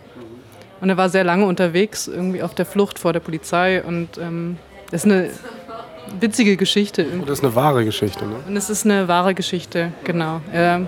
Und 0.80 0.89
er 0.89 0.98
war 0.98 1.10
sehr 1.10 1.24
lange 1.24 1.46
unterwegs, 1.46 2.08
irgendwie 2.08 2.41
auf 2.41 2.56
der 2.56 2.65
Flucht 2.65 2.98
vor 2.98 3.13
der 3.13 3.20
Polizei. 3.20 3.84
Und 3.84 4.17
ähm, 4.17 4.58
das 4.89 5.06
ist 5.06 5.12
eine 5.12 5.30
witzige 6.19 6.58
Geschichte. 6.58 7.06
Und 7.06 7.30
das 7.30 7.39
ist 7.39 7.45
eine 7.45 7.56
wahre 7.56 7.86
Geschichte, 7.86 8.26
ne? 8.26 8.36
Und 8.47 8.58
es 8.58 8.69
ist 8.69 8.86
eine 8.86 9.08
wahre 9.08 9.34
Geschichte, 9.34 9.91
genau. 10.04 10.41
Er, 10.52 10.88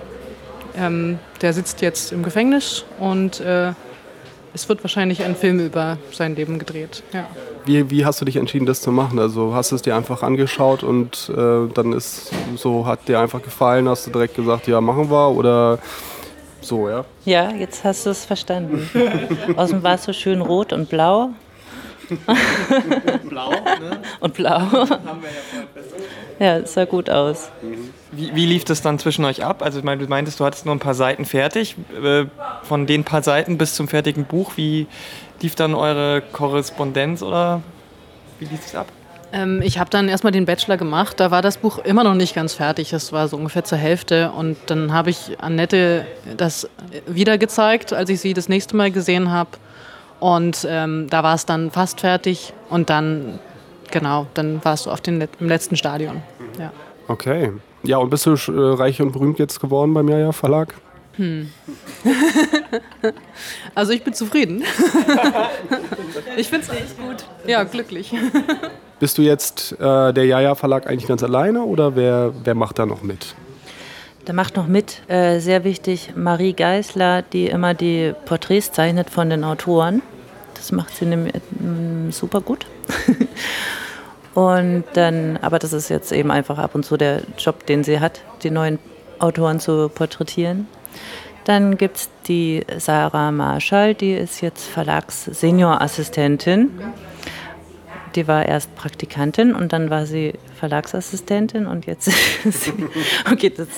ähm, 0.76 1.18
der 1.40 1.52
sitzt 1.52 1.80
jetzt 1.80 2.12
im 2.12 2.22
Gefängnis 2.22 2.84
und 2.98 3.40
äh, 3.40 3.72
es 4.54 4.68
wird 4.68 4.84
wahrscheinlich 4.84 5.22
ein 5.24 5.34
Film 5.34 5.58
über 5.58 5.98
sein 6.12 6.36
Leben 6.36 6.58
gedreht. 6.58 7.02
Ja. 7.12 7.26
Wie, 7.64 7.90
wie 7.90 8.04
hast 8.04 8.20
du 8.20 8.24
dich 8.24 8.36
entschieden, 8.36 8.66
das 8.66 8.80
zu 8.80 8.92
machen? 8.92 9.18
Also 9.18 9.54
hast 9.54 9.72
du 9.72 9.76
es 9.76 9.82
dir 9.82 9.96
einfach 9.96 10.22
angeschaut 10.22 10.82
und 10.84 11.30
äh, 11.36 11.68
dann 11.74 11.92
ist 11.92 12.30
so, 12.56 12.86
hat 12.86 13.08
dir 13.08 13.18
einfach 13.18 13.42
gefallen, 13.42 13.88
hast 13.88 14.06
du 14.06 14.10
direkt 14.10 14.36
gesagt, 14.36 14.68
ja, 14.68 14.80
machen 14.80 15.10
wir 15.10 15.30
oder 15.30 15.78
so, 16.60 16.88
ja? 16.88 17.04
Ja, 17.24 17.50
jetzt 17.50 17.84
hast 17.84 18.06
du 18.06 18.10
es 18.10 18.24
verstanden. 18.24 18.88
Außen 19.56 19.82
war 19.82 19.96
es 19.96 20.04
so 20.04 20.12
schön 20.12 20.40
rot 20.40 20.72
und 20.72 20.88
blau 20.88 21.30
blau, 23.28 23.50
ne? 23.50 24.00
Und 24.20 24.34
blau. 24.34 24.60
Haben 24.60 25.22
wir 25.22 25.30
ja 26.38 26.56
Ja, 26.56 26.56
es 26.58 26.74
sah 26.74 26.84
gut 26.84 27.10
aus. 27.10 27.50
Wie, 28.12 28.34
wie, 28.34 28.46
lief 28.46 28.64
das 28.64 28.82
dann 28.82 28.98
zwischen 28.98 29.24
euch 29.24 29.44
ab? 29.44 29.62
Also 29.62 29.78
ich 29.78 29.84
meine, 29.84 30.02
du 30.02 30.08
meintest, 30.08 30.40
du 30.40 30.44
hattest 30.44 30.66
nur 30.66 30.74
ein 30.74 30.80
paar 30.80 30.94
Seiten 30.94 31.24
fertig. 31.24 31.76
Äh, 32.02 32.26
von 32.62 32.86
den 32.86 33.04
paar 33.04 33.22
Seiten 33.22 33.58
bis 33.58 33.74
zum 33.74 33.88
fertigen 33.88 34.24
Buch, 34.24 34.52
wie 34.56 34.86
lief 35.40 35.54
dann 35.54 35.74
eure 35.74 36.22
Korrespondenz 36.32 37.22
oder 37.22 37.62
wie 38.38 38.46
lief 38.46 38.60
es 38.66 38.74
ab? 38.74 38.86
Ähm, 39.34 39.60
ich 39.62 39.78
habe 39.78 39.90
dann 39.90 40.08
erstmal 40.08 40.32
den 40.32 40.46
Bachelor 40.46 40.76
gemacht. 40.76 41.18
Da 41.18 41.30
war 41.30 41.42
das 41.42 41.56
Buch 41.58 41.78
immer 41.78 42.04
noch 42.04 42.14
nicht 42.14 42.34
ganz 42.34 42.54
fertig. 42.54 42.90
Das 42.90 43.12
war 43.12 43.26
so 43.26 43.36
ungefähr 43.36 43.64
zur 43.64 43.78
Hälfte. 43.78 44.30
Und 44.30 44.56
dann 44.66 44.92
habe 44.92 45.10
ich 45.10 45.36
Annette 45.40 46.06
das 46.36 46.68
wieder 47.06 47.36
gezeigt, 47.36 47.92
als 47.92 48.10
ich 48.10 48.20
sie 48.20 48.32
das 48.32 48.48
nächste 48.48 48.76
Mal 48.76 48.92
gesehen 48.92 49.32
habe. 49.32 49.50
Und 50.24 50.66
ähm, 50.66 51.06
da 51.10 51.22
war 51.22 51.34
es 51.34 51.44
dann 51.44 51.70
fast 51.70 52.00
fertig 52.00 52.54
und 52.70 52.88
dann, 52.88 53.38
genau, 53.90 54.26
dann 54.32 54.64
warst 54.64 54.86
du 54.86 54.90
auf 54.90 55.02
den, 55.02 55.28
im 55.38 55.48
letzten 55.48 55.76
Stadion. 55.76 56.22
Ja. 56.58 56.72
Okay. 57.08 57.52
Ja, 57.82 57.98
und 57.98 58.08
bist 58.08 58.24
du 58.24 58.30
äh, 58.30 58.74
reich 58.74 59.02
und 59.02 59.12
berühmt 59.12 59.38
jetzt 59.38 59.60
geworden 59.60 59.92
beim 59.92 60.08
Jaja 60.08 60.32
Verlag? 60.32 60.72
Hm. 61.16 61.52
also 63.74 63.92
ich 63.92 64.02
bin 64.02 64.14
zufrieden. 64.14 64.62
ich 66.38 66.48
finde 66.48 66.68
es 66.68 66.70
echt 66.70 66.96
gut. 66.98 67.26
Ja, 67.46 67.64
glücklich. 67.64 68.10
Bist 69.00 69.18
du 69.18 69.22
jetzt 69.22 69.72
äh, 69.78 70.14
der 70.14 70.24
Jaja 70.24 70.54
Verlag 70.54 70.86
eigentlich 70.86 71.06
ganz 71.06 71.22
alleine 71.22 71.64
oder 71.64 71.96
wer, 71.96 72.32
wer 72.44 72.54
macht 72.54 72.78
da 72.78 72.86
noch 72.86 73.02
mit? 73.02 73.34
Da 74.24 74.32
macht 74.32 74.56
noch 74.56 74.68
mit, 74.68 75.02
äh, 75.10 75.38
sehr 75.40 75.64
wichtig, 75.64 76.14
Marie 76.16 76.54
Geisler, 76.54 77.20
die 77.20 77.44
immer 77.44 77.74
die 77.74 78.14
Porträts 78.24 78.72
zeichnet 78.72 79.10
von 79.10 79.28
den 79.28 79.44
Autoren. 79.44 80.00
Das 80.64 80.72
macht 80.72 80.96
sie 80.96 81.04
mm, 81.04 82.10
super 82.10 82.40
gut. 82.40 82.64
und 84.34 84.84
dann, 84.94 85.36
aber 85.42 85.58
das 85.58 85.74
ist 85.74 85.90
jetzt 85.90 86.10
eben 86.10 86.30
einfach 86.30 86.56
ab 86.56 86.74
und 86.74 86.86
zu 86.86 86.96
der 86.96 87.20
Job, 87.36 87.66
den 87.66 87.84
sie 87.84 88.00
hat, 88.00 88.22
die 88.42 88.48
neuen 88.48 88.78
Autoren 89.18 89.60
zu 89.60 89.90
porträtieren. 89.90 90.66
Dann 91.44 91.76
gibt 91.76 91.98
es 91.98 92.08
die 92.28 92.64
Sarah 92.78 93.30
Marschall, 93.30 93.94
die 93.94 94.14
ist 94.14 94.40
jetzt 94.40 94.66
Verlags-Seniorassistentin. 94.68 96.70
Die 98.14 98.26
war 98.26 98.46
erst 98.46 98.74
Praktikantin 98.74 99.54
und 99.54 99.74
dann 99.74 99.90
war 99.90 100.06
sie 100.06 100.32
Verlagsassistentin 100.58 101.66
und 101.66 101.84
jetzt 101.84 102.08
ist 102.44 102.64
sie, 102.64 102.72
okay, 103.30 103.50
das 103.50 103.68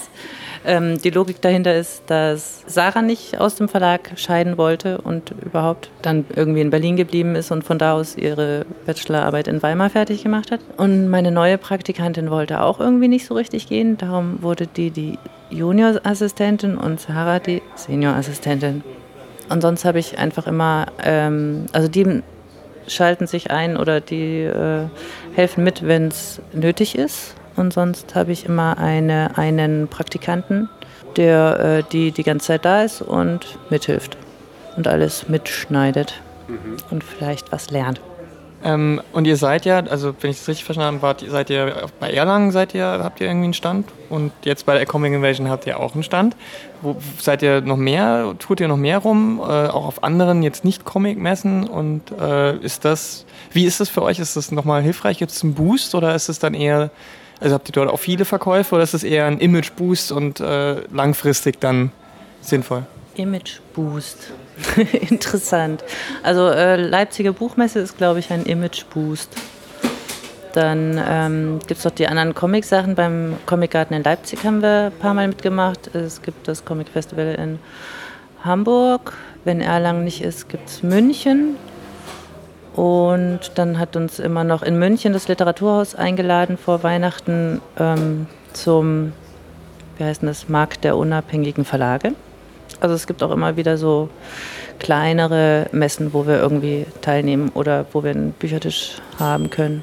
ähm, 0.66 1.00
die 1.00 1.10
Logik 1.10 1.40
dahinter 1.40 1.74
ist, 1.74 2.02
dass 2.08 2.62
Sarah 2.66 3.02
nicht 3.02 3.40
aus 3.40 3.54
dem 3.54 3.68
Verlag 3.68 4.12
scheiden 4.16 4.58
wollte 4.58 4.98
und 4.98 5.32
überhaupt 5.42 5.90
dann 6.02 6.24
irgendwie 6.34 6.60
in 6.60 6.70
Berlin 6.70 6.96
geblieben 6.96 7.36
ist 7.36 7.50
und 7.50 7.62
von 7.62 7.78
da 7.78 7.94
aus 7.94 8.16
ihre 8.16 8.66
Bachelorarbeit 8.84 9.48
in 9.48 9.62
Weimar 9.62 9.90
fertig 9.90 10.22
gemacht 10.22 10.50
hat. 10.50 10.60
Und 10.76 11.08
meine 11.08 11.30
neue 11.30 11.56
Praktikantin 11.56 12.30
wollte 12.30 12.60
auch 12.60 12.80
irgendwie 12.80 13.08
nicht 13.08 13.26
so 13.26 13.34
richtig 13.34 13.68
gehen. 13.68 13.96
Darum 13.96 14.42
wurde 14.42 14.66
die 14.66 14.90
die 14.90 15.18
Juniorassistentin 15.50 16.76
und 16.76 17.00
Sarah 17.00 17.38
die 17.38 17.62
Seniorassistentin. 17.76 18.82
Und 19.48 19.60
sonst 19.60 19.84
habe 19.84 20.00
ich 20.00 20.18
einfach 20.18 20.48
immer, 20.48 20.86
ähm, 21.04 21.66
also 21.72 21.86
die 21.86 22.22
schalten 22.88 23.28
sich 23.28 23.50
ein 23.52 23.76
oder 23.76 24.00
die 24.00 24.42
äh, 24.42 24.86
helfen 25.34 25.62
mit, 25.62 25.86
wenn 25.86 26.08
es 26.08 26.40
nötig 26.52 26.96
ist. 26.96 27.35
Und 27.56 27.72
sonst 27.72 28.14
habe 28.14 28.32
ich 28.32 28.46
immer 28.46 28.78
eine, 28.78 29.36
einen 29.38 29.88
Praktikanten, 29.88 30.68
der 31.16 31.60
äh, 31.60 31.82
die 31.90 32.12
die 32.12 32.22
ganze 32.22 32.48
Zeit 32.48 32.64
da 32.64 32.82
ist 32.82 33.02
und 33.02 33.58
mithilft 33.70 34.16
und 34.76 34.86
alles 34.86 35.28
mitschneidet 35.28 36.20
mhm. 36.48 36.76
und 36.90 37.02
vielleicht 37.02 37.52
was 37.52 37.70
lernt. 37.70 38.00
Ähm, 38.64 39.00
und 39.12 39.26
ihr 39.26 39.36
seid 39.36 39.64
ja, 39.64 39.78
also 39.78 40.14
wenn 40.20 40.30
ich 40.30 40.38
das 40.38 40.48
richtig 40.48 40.64
verstanden 40.64 41.00
habe, 41.02 41.30
seid 41.30 41.50
ihr 41.50 41.88
bei 42.00 42.10
Erlangen 42.10 42.50
seid 42.50 42.74
ihr, 42.74 42.84
habt 42.84 43.20
ihr 43.20 43.28
irgendwie 43.28 43.44
einen 43.44 43.54
Stand 43.54 43.86
und 44.08 44.32
jetzt 44.44 44.64
bei 44.66 44.74
der 44.74 44.86
Comic 44.86 45.12
Invasion 45.12 45.48
habt 45.50 45.66
ihr 45.66 45.78
auch 45.78 45.94
einen 45.94 46.02
Stand. 46.02 46.36
Wo, 46.80 46.96
seid 47.18 47.42
ihr 47.42 47.60
noch 47.60 47.76
mehr, 47.76 48.34
tut 48.38 48.60
ihr 48.60 48.68
noch 48.68 48.78
mehr 48.78 48.98
rum, 48.98 49.40
äh, 49.40 49.42
auch 49.42 49.86
auf 49.86 50.02
anderen 50.02 50.42
jetzt 50.42 50.64
nicht 50.64 50.84
Comic-Messen 50.84 51.68
und 51.68 52.10
äh, 52.18 52.56
ist 52.56 52.84
das, 52.84 53.26
wie 53.52 53.66
ist 53.66 53.78
das 53.78 53.88
für 53.88 54.02
euch? 54.02 54.18
Ist 54.18 54.36
das 54.36 54.50
nochmal 54.50 54.82
hilfreich? 54.82 55.18
Gibt 55.18 55.32
es 55.32 55.44
einen 55.44 55.54
Boost 55.54 55.94
oder 55.94 56.14
ist 56.14 56.28
es 56.28 56.38
dann 56.38 56.54
eher, 56.54 56.90
also 57.40 57.54
habt 57.54 57.68
ihr 57.68 57.72
dort 57.72 57.90
auch 57.90 57.98
viele 57.98 58.24
Verkäufe 58.24 58.74
oder 58.74 58.84
ist 58.84 58.94
es 58.94 59.04
eher 59.04 59.26
ein 59.26 59.38
Image-Boost 59.38 60.12
und 60.12 60.40
äh, 60.40 60.80
langfristig 60.92 61.60
dann 61.60 61.92
sinnvoll? 62.40 62.84
Image-Boost. 63.16 64.32
Interessant. 65.10 65.84
Also 66.22 66.48
äh, 66.48 66.76
Leipziger 66.76 67.32
Buchmesse 67.32 67.80
ist, 67.80 67.98
glaube 67.98 68.20
ich, 68.20 68.30
ein 68.30 68.44
Image-Boost. 68.44 69.30
Dann 70.54 70.98
ähm, 71.06 71.58
gibt 71.66 71.78
es 71.78 71.84
noch 71.84 71.92
die 71.92 72.08
anderen 72.08 72.34
Comic-Sachen. 72.34 72.94
Beim 72.94 73.36
Comic 73.44 73.72
Garten 73.72 73.92
in 73.92 74.02
Leipzig 74.02 74.42
haben 74.42 74.62
wir 74.62 74.86
ein 74.86 74.98
paar 74.98 75.12
Mal 75.12 75.28
mitgemacht. 75.28 75.94
Es 75.94 76.22
gibt 76.22 76.48
das 76.48 76.64
Comic 76.64 76.88
Festival 76.88 77.34
in 77.34 77.58
Hamburg. 78.42 79.12
Wenn 79.44 79.60
Erlangen 79.60 80.04
nicht 80.04 80.22
ist, 80.22 80.48
gibt 80.48 80.68
es 80.70 80.82
München. 80.82 81.56
Und 82.76 83.52
dann 83.54 83.78
hat 83.78 83.96
uns 83.96 84.18
immer 84.18 84.44
noch 84.44 84.62
in 84.62 84.78
München 84.78 85.14
das 85.14 85.28
Literaturhaus 85.28 85.94
eingeladen 85.94 86.58
vor 86.58 86.82
Weihnachten 86.82 87.62
ähm, 87.78 88.26
zum, 88.52 89.14
wie 89.96 90.04
heißt 90.04 90.22
das, 90.22 90.50
Markt 90.50 90.84
der 90.84 90.98
unabhängigen 90.98 91.64
Verlage. 91.64 92.12
Also 92.78 92.94
es 92.94 93.06
gibt 93.06 93.22
auch 93.22 93.30
immer 93.30 93.56
wieder 93.56 93.78
so 93.78 94.10
kleinere 94.78 95.68
Messen, 95.72 96.12
wo 96.12 96.26
wir 96.26 96.36
irgendwie 96.36 96.84
teilnehmen 97.00 97.50
oder 97.54 97.86
wo 97.92 98.04
wir 98.04 98.10
einen 98.10 98.32
Büchertisch 98.32 98.96
haben 99.18 99.48
können. 99.48 99.82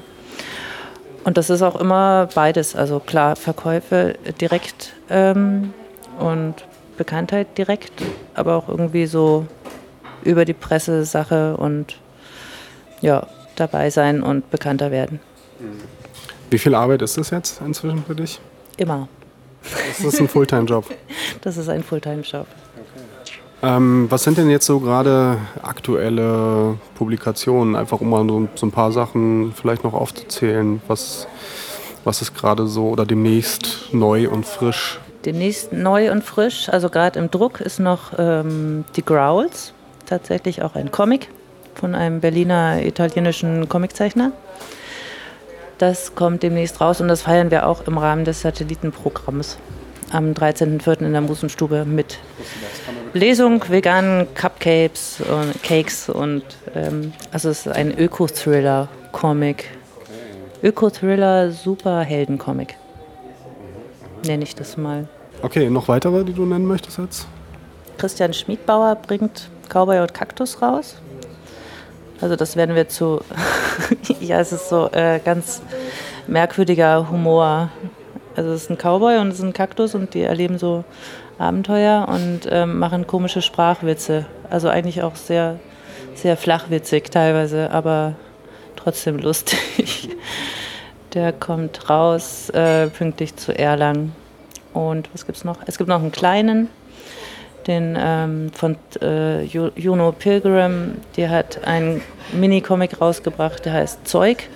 Und 1.24 1.36
das 1.36 1.50
ist 1.50 1.62
auch 1.62 1.74
immer 1.74 2.28
beides. 2.32 2.76
Also 2.76 3.00
klar, 3.00 3.34
Verkäufe 3.34 4.14
direkt 4.40 4.92
ähm, 5.10 5.74
und 6.20 6.54
Bekanntheit 6.96 7.58
direkt, 7.58 8.04
aber 8.34 8.54
auch 8.54 8.68
irgendwie 8.68 9.06
so 9.06 9.46
über 10.22 10.44
die 10.44 10.52
Pressesache 10.52 11.56
und 11.56 11.96
ja, 13.04 13.26
dabei 13.54 13.90
sein 13.90 14.22
und 14.22 14.50
bekannter 14.50 14.90
werden. 14.90 15.20
Wie 16.50 16.58
viel 16.58 16.74
Arbeit 16.74 17.02
ist 17.02 17.18
das 17.18 17.30
jetzt 17.30 17.60
inzwischen 17.60 18.02
für 18.04 18.14
dich? 18.14 18.40
Immer. 18.78 19.08
Das 19.62 20.00
ist 20.00 20.20
ein 20.20 20.28
Fulltime-Job. 20.28 20.86
Das 21.42 21.58
ist 21.58 21.68
ein 21.68 21.82
Fulltime-Job. 21.82 22.46
Ähm, 23.62 24.06
was 24.08 24.24
sind 24.24 24.38
denn 24.38 24.48
jetzt 24.48 24.64
so 24.64 24.80
gerade 24.80 25.36
aktuelle 25.62 26.78
Publikationen? 26.94 27.76
Einfach 27.76 28.00
um 28.00 28.08
mal 28.08 28.26
so, 28.26 28.48
so, 28.54 28.66
ein 28.66 28.70
paar 28.70 28.92
Sachen 28.92 29.52
vielleicht 29.54 29.84
noch 29.84 29.92
aufzuzählen. 29.92 30.80
Was, 30.86 31.26
was 32.04 32.22
ist 32.22 32.34
gerade 32.34 32.66
so 32.66 32.88
oder 32.88 33.04
demnächst 33.04 33.90
neu 33.92 34.30
und 34.30 34.46
frisch? 34.46 35.00
Demnächst 35.26 35.72
neu 35.72 36.10
und 36.10 36.24
frisch, 36.24 36.70
also 36.70 36.88
gerade 36.88 37.18
im 37.18 37.30
Druck 37.30 37.60
ist 37.60 37.78
noch 37.78 38.12
ähm, 38.18 38.84
Die 38.96 39.04
Growls, 39.04 39.74
tatsächlich 40.06 40.62
auch 40.62 40.74
ein 40.74 40.90
Comic 40.90 41.28
von 41.84 41.94
einem 41.94 42.20
Berliner 42.20 42.82
italienischen 42.82 43.68
Comiczeichner. 43.68 44.32
Das 45.76 46.14
kommt 46.14 46.42
demnächst 46.42 46.80
raus 46.80 47.02
und 47.02 47.08
das 47.08 47.20
feiern 47.20 47.50
wir 47.50 47.66
auch 47.66 47.86
im 47.86 47.98
Rahmen 47.98 48.24
des 48.24 48.40
Satellitenprogramms 48.40 49.58
am 50.10 50.32
13.04. 50.32 51.04
in 51.04 51.12
der 51.12 51.20
Musenstube 51.20 51.84
mit 51.84 52.20
Lesung, 53.12 53.62
veganen 53.68 54.26
Cupcakes 54.34 55.20
und 55.20 55.62
Cakes 55.62 56.08
und 56.08 56.42
ähm, 56.74 57.12
also 57.32 57.50
es 57.50 57.66
ist 57.66 57.72
ein 57.74 57.92
Öko-Thriller-Comic. 57.98 59.68
Öko-Thriller 60.62 61.50
Superhelden-Comic. 61.50 62.76
Nenne 64.24 64.42
ich 64.42 64.54
das 64.54 64.78
mal. 64.78 65.06
Okay, 65.42 65.68
noch 65.68 65.88
weitere, 65.88 66.24
die 66.24 66.32
du 66.32 66.46
nennen 66.46 66.64
möchtest 66.64 66.96
jetzt? 66.96 67.26
Christian 67.98 68.32
Schmiedbauer 68.32 68.94
bringt 68.96 69.50
Cowboy 69.68 70.00
und 70.00 70.14
Kaktus 70.14 70.62
raus. 70.62 70.96
Also 72.24 72.36
das 72.36 72.56
werden 72.56 72.74
wir 72.74 72.88
zu, 72.88 73.20
ja, 74.20 74.40
es 74.40 74.52
ist 74.52 74.68
so 74.68 74.90
äh, 74.92 75.20
ganz 75.24 75.62
merkwürdiger 76.26 77.10
Humor 77.10 77.70
also 78.36 78.50
es 78.50 78.62
ist 78.62 78.70
ein 78.70 78.78
Cowboy 78.78 79.18
und 79.18 79.28
es 79.28 79.38
ist 79.38 79.44
ein 79.44 79.52
Kaktus 79.52 79.94
und 79.94 80.14
die 80.14 80.22
erleben 80.22 80.58
so 80.58 80.84
Abenteuer 81.38 82.06
und 82.08 82.40
ähm, 82.50 82.78
machen 82.78 83.06
komische 83.06 83.42
Sprachwitze. 83.42 84.26
Also 84.50 84.68
eigentlich 84.68 85.02
auch 85.02 85.16
sehr, 85.16 85.58
sehr 86.14 86.36
flachwitzig 86.36 87.10
teilweise, 87.10 87.70
aber 87.70 88.14
trotzdem 88.76 89.18
lustig. 89.18 90.10
Der 91.14 91.32
kommt 91.32 91.88
raus 91.88 92.50
äh, 92.50 92.88
pünktlich 92.88 93.36
zu 93.36 93.56
Erlangen. 93.56 94.12
Und 94.72 95.08
was 95.12 95.26
gibt 95.26 95.38
es 95.38 95.44
noch? 95.44 95.58
Es 95.66 95.78
gibt 95.78 95.88
noch 95.88 96.00
einen 96.00 96.10
kleinen, 96.10 96.68
den 97.66 97.96
ähm, 97.98 98.50
von 98.52 98.76
äh, 99.00 99.44
Juno 99.44 100.12
Pilgrim. 100.12 100.96
Die 101.16 101.28
hat 101.28 101.64
einen 101.66 102.00
Mini-Comic 102.32 103.00
rausgebracht, 103.00 103.64
der 103.64 103.74
heißt 103.74 104.06
Zeug. 104.06 104.48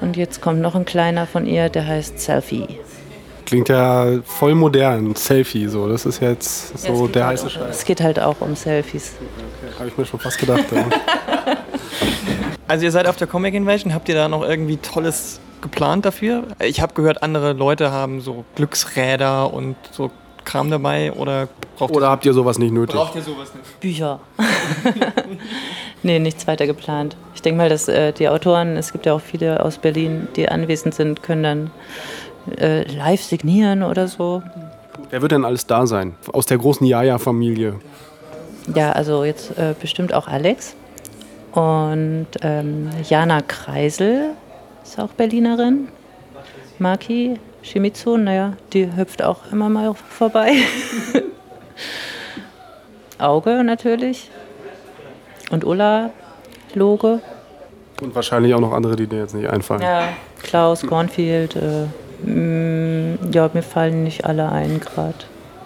Und 0.00 0.16
jetzt 0.16 0.40
kommt 0.40 0.60
noch 0.60 0.74
ein 0.74 0.84
kleiner 0.84 1.26
von 1.26 1.46
ihr, 1.46 1.68
der 1.68 1.86
heißt 1.86 2.18
Selfie. 2.18 2.80
Klingt 3.46 3.68
ja 3.68 4.06
voll 4.24 4.54
modern, 4.54 5.14
Selfie 5.14 5.66
so. 5.66 5.88
Das 5.88 6.06
ist 6.06 6.20
jetzt 6.20 6.78
so 6.78 7.06
ja, 7.06 7.12
der 7.12 7.26
heiße 7.26 7.50
Scheiß. 7.50 7.76
Es 7.76 7.84
geht 7.84 8.00
halt 8.00 8.18
auch 8.18 8.40
um 8.40 8.56
Selfies. 8.56 9.12
Okay, 9.18 9.74
Habe 9.78 9.88
ich 9.88 9.98
mir 9.98 10.06
schon 10.06 10.20
fast 10.20 10.38
gedacht. 10.38 10.64
also 12.68 12.84
ihr 12.84 12.90
seid 12.90 13.06
auf 13.06 13.16
der 13.16 13.26
Comic 13.26 13.54
Invasion, 13.54 13.94
habt 13.94 14.08
ihr 14.08 14.14
da 14.14 14.28
noch 14.28 14.42
irgendwie 14.42 14.78
Tolles 14.78 15.38
geplant 15.60 16.04
dafür? 16.04 16.44
Ich 16.60 16.80
habe 16.80 16.94
gehört, 16.94 17.22
andere 17.22 17.52
Leute 17.52 17.92
haben 17.92 18.20
so 18.20 18.44
Glücksräder 18.56 19.52
und 19.52 19.76
so 19.90 20.10
Kram 20.44 20.70
dabei 20.70 21.12
oder 21.12 21.48
Oder 21.78 22.10
habt 22.10 22.24
ihr 22.24 22.32
sowas 22.32 22.58
nicht 22.58 22.72
nötig? 22.72 22.94
Braucht 22.94 23.14
ihr 23.16 23.22
sowas 23.22 23.52
nicht? 23.54 23.80
Bücher. 23.80 24.20
nee, 26.02 26.18
nichts 26.18 26.46
weiter 26.46 26.66
geplant. 26.66 27.16
Ich 27.34 27.42
denke 27.42 27.58
mal, 27.58 27.68
dass 27.68 27.88
äh, 27.88 28.12
die 28.12 28.28
Autoren, 28.28 28.76
es 28.76 28.92
gibt 28.92 29.06
ja 29.06 29.14
auch 29.14 29.20
viele 29.20 29.64
aus 29.64 29.78
Berlin, 29.78 30.28
die 30.36 30.48
anwesend 30.48 30.94
sind, 30.94 31.22
können 31.22 31.42
dann 31.42 31.70
äh, 32.58 32.82
live 32.92 33.22
signieren 33.22 33.82
oder 33.82 34.08
so. 34.08 34.42
Wer 35.10 35.22
wird 35.22 35.32
denn 35.32 35.44
alles 35.44 35.66
da 35.66 35.86
sein? 35.86 36.14
Aus 36.32 36.46
der 36.46 36.58
großen 36.58 36.86
Jaja-Familie? 36.86 37.80
Ja, 38.74 38.92
also 38.92 39.24
jetzt 39.24 39.58
äh, 39.58 39.74
bestimmt 39.78 40.14
auch 40.14 40.28
Alex. 40.28 40.76
Und 41.52 42.28
ähm, 42.42 42.88
Jana 43.08 43.40
Kreisel 43.42 44.30
ist 44.82 44.98
auch 44.98 45.10
Berlinerin. 45.10 45.88
Maki 46.78 47.38
Shimizu, 47.62 48.16
naja, 48.16 48.54
die 48.72 48.94
hüpft 48.96 49.22
auch 49.22 49.50
immer 49.50 49.68
mal 49.68 49.94
vorbei. 49.94 50.54
Auge 53.18 53.62
natürlich. 53.64 54.30
Und 55.50 55.64
Ulla 55.64 56.10
Loge. 56.74 57.20
Und 58.00 58.14
wahrscheinlich 58.14 58.54
auch 58.54 58.60
noch 58.60 58.72
andere, 58.72 58.96
die 58.96 59.06
dir 59.06 59.20
jetzt 59.20 59.34
nicht 59.34 59.48
einfallen. 59.48 59.82
Ja, 59.82 60.08
Klaus 60.42 60.84
Kornfield, 60.84 61.54
äh, 61.56 61.86
Mm, 62.24 63.16
ja, 63.32 63.50
mir 63.52 63.62
fallen 63.62 64.04
nicht 64.04 64.24
alle 64.24 64.50
ein 64.50 64.80
gerade. 64.80 65.14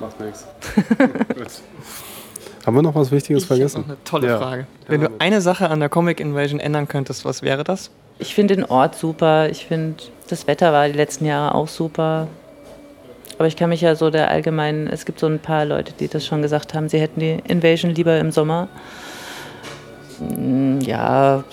Macht 0.00 0.20
nichts. 0.20 0.46
Haben 2.66 2.74
wir 2.74 2.82
noch 2.82 2.96
was 2.96 3.12
Wichtiges 3.12 3.44
ich 3.44 3.46
vergessen? 3.46 3.82
Noch 3.82 3.88
eine 3.88 4.04
tolle 4.04 4.26
ja. 4.26 4.38
Frage. 4.38 4.66
Wenn 4.88 5.00
du 5.00 5.10
eine 5.20 5.40
Sache 5.40 5.70
an 5.70 5.78
der 5.78 5.88
Comic 5.88 6.18
Invasion 6.18 6.58
ändern 6.58 6.88
könntest, 6.88 7.24
was 7.24 7.42
wäre 7.42 7.62
das? 7.62 7.90
Ich 8.18 8.34
finde 8.34 8.56
den 8.56 8.64
Ort 8.64 8.96
super. 8.96 9.48
Ich 9.50 9.66
finde, 9.66 10.02
das 10.28 10.48
Wetter 10.48 10.72
war 10.72 10.88
die 10.88 10.94
letzten 10.94 11.26
Jahre 11.26 11.54
auch 11.54 11.68
super. 11.68 12.26
Aber 13.38 13.46
ich 13.46 13.54
kann 13.54 13.68
mich 13.68 13.82
ja 13.82 13.94
so 13.94 14.10
der 14.10 14.30
allgemeinen, 14.30 14.88
es 14.88 15.04
gibt 15.04 15.20
so 15.20 15.26
ein 15.26 15.38
paar 15.38 15.64
Leute, 15.64 15.92
die 15.92 16.08
das 16.08 16.26
schon 16.26 16.42
gesagt 16.42 16.74
haben, 16.74 16.88
sie 16.88 16.98
hätten 16.98 17.20
die 17.20 17.36
Invasion 17.46 17.94
lieber 17.94 18.18
im 18.18 18.32
Sommer. 18.32 18.68
Mm, 20.18 20.80
ja, 20.80 21.44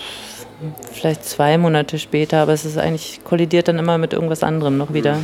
vielleicht 0.90 1.24
zwei 1.24 1.58
Monate 1.58 2.00
später, 2.00 2.38
aber 2.38 2.54
es 2.54 2.64
ist 2.64 2.76
eigentlich 2.76 3.20
kollidiert 3.22 3.68
dann 3.68 3.78
immer 3.78 3.98
mit 3.98 4.12
irgendwas 4.14 4.42
anderem 4.42 4.78
noch 4.78 4.92
wieder. 4.92 5.18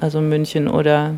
Also 0.00 0.20
München 0.20 0.66
oder 0.66 1.14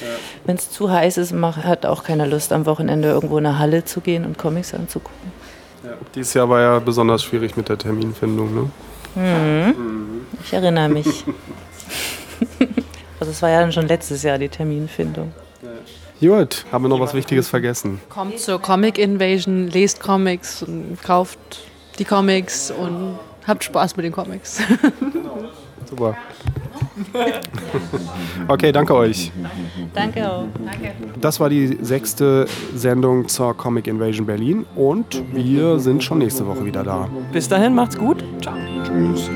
ja. 0.00 0.06
wenn 0.44 0.56
es 0.56 0.70
zu 0.70 0.90
heiß 0.90 1.18
ist, 1.18 1.32
hat 1.32 1.86
auch 1.86 2.04
keiner 2.04 2.26
Lust, 2.26 2.52
am 2.52 2.66
Wochenende 2.66 3.08
irgendwo 3.08 3.38
in 3.38 3.46
eine 3.46 3.58
Halle 3.58 3.84
zu 3.84 4.00
gehen 4.00 4.24
und 4.24 4.38
Comics 4.38 4.74
anzugucken. 4.74 5.32
Ja. 5.84 5.90
Dieses 6.14 6.34
Jahr 6.34 6.48
war 6.48 6.60
ja 6.60 6.78
besonders 6.78 7.22
schwierig 7.22 7.56
mit 7.56 7.68
der 7.68 7.78
Terminfindung, 7.78 8.54
ne? 8.54 8.70
Mhm. 9.14 9.74
Mhm. 9.76 10.26
Ich 10.44 10.52
erinnere 10.52 10.88
mich. 10.88 11.24
also 13.20 13.30
es 13.30 13.42
war 13.42 13.50
ja 13.50 13.60
dann 13.60 13.72
schon 13.72 13.88
letztes 13.88 14.22
Jahr 14.22 14.38
die 14.38 14.48
Terminfindung. 14.48 15.32
Gut, 16.20 16.66
haben 16.70 16.84
wir 16.84 16.88
noch 16.90 17.00
was 17.00 17.14
Wichtiges 17.14 17.48
vergessen? 17.48 17.98
Kommt 18.10 18.38
zur 18.38 18.60
Comic 18.60 18.98
Invasion, 18.98 19.68
lest 19.68 20.00
Comics 20.00 20.62
und 20.62 20.98
kauft 21.02 21.38
die 21.98 22.04
Comics 22.04 22.70
und 22.70 23.18
habt 23.46 23.64
Spaß 23.64 23.96
mit 23.96 24.04
den 24.04 24.12
Comics. 24.12 24.60
Super. 25.88 26.18
Okay, 28.48 28.72
danke 28.72 28.94
euch. 28.94 29.30
Danke 29.94 30.28
auch. 30.28 30.44
Danke. 30.64 30.92
Das 31.20 31.40
war 31.40 31.48
die 31.48 31.78
sechste 31.80 32.46
Sendung 32.74 33.28
zur 33.28 33.56
Comic 33.56 33.86
Invasion 33.86 34.26
Berlin 34.26 34.66
und 34.74 35.22
wir 35.32 35.78
sind 35.78 36.02
schon 36.02 36.18
nächste 36.18 36.46
Woche 36.46 36.64
wieder 36.64 36.82
da. 36.82 37.08
Bis 37.32 37.48
dahin, 37.48 37.74
macht's 37.74 37.96
gut. 37.96 38.24
Ciao. 38.40 38.54
Tschüss. 38.84 39.30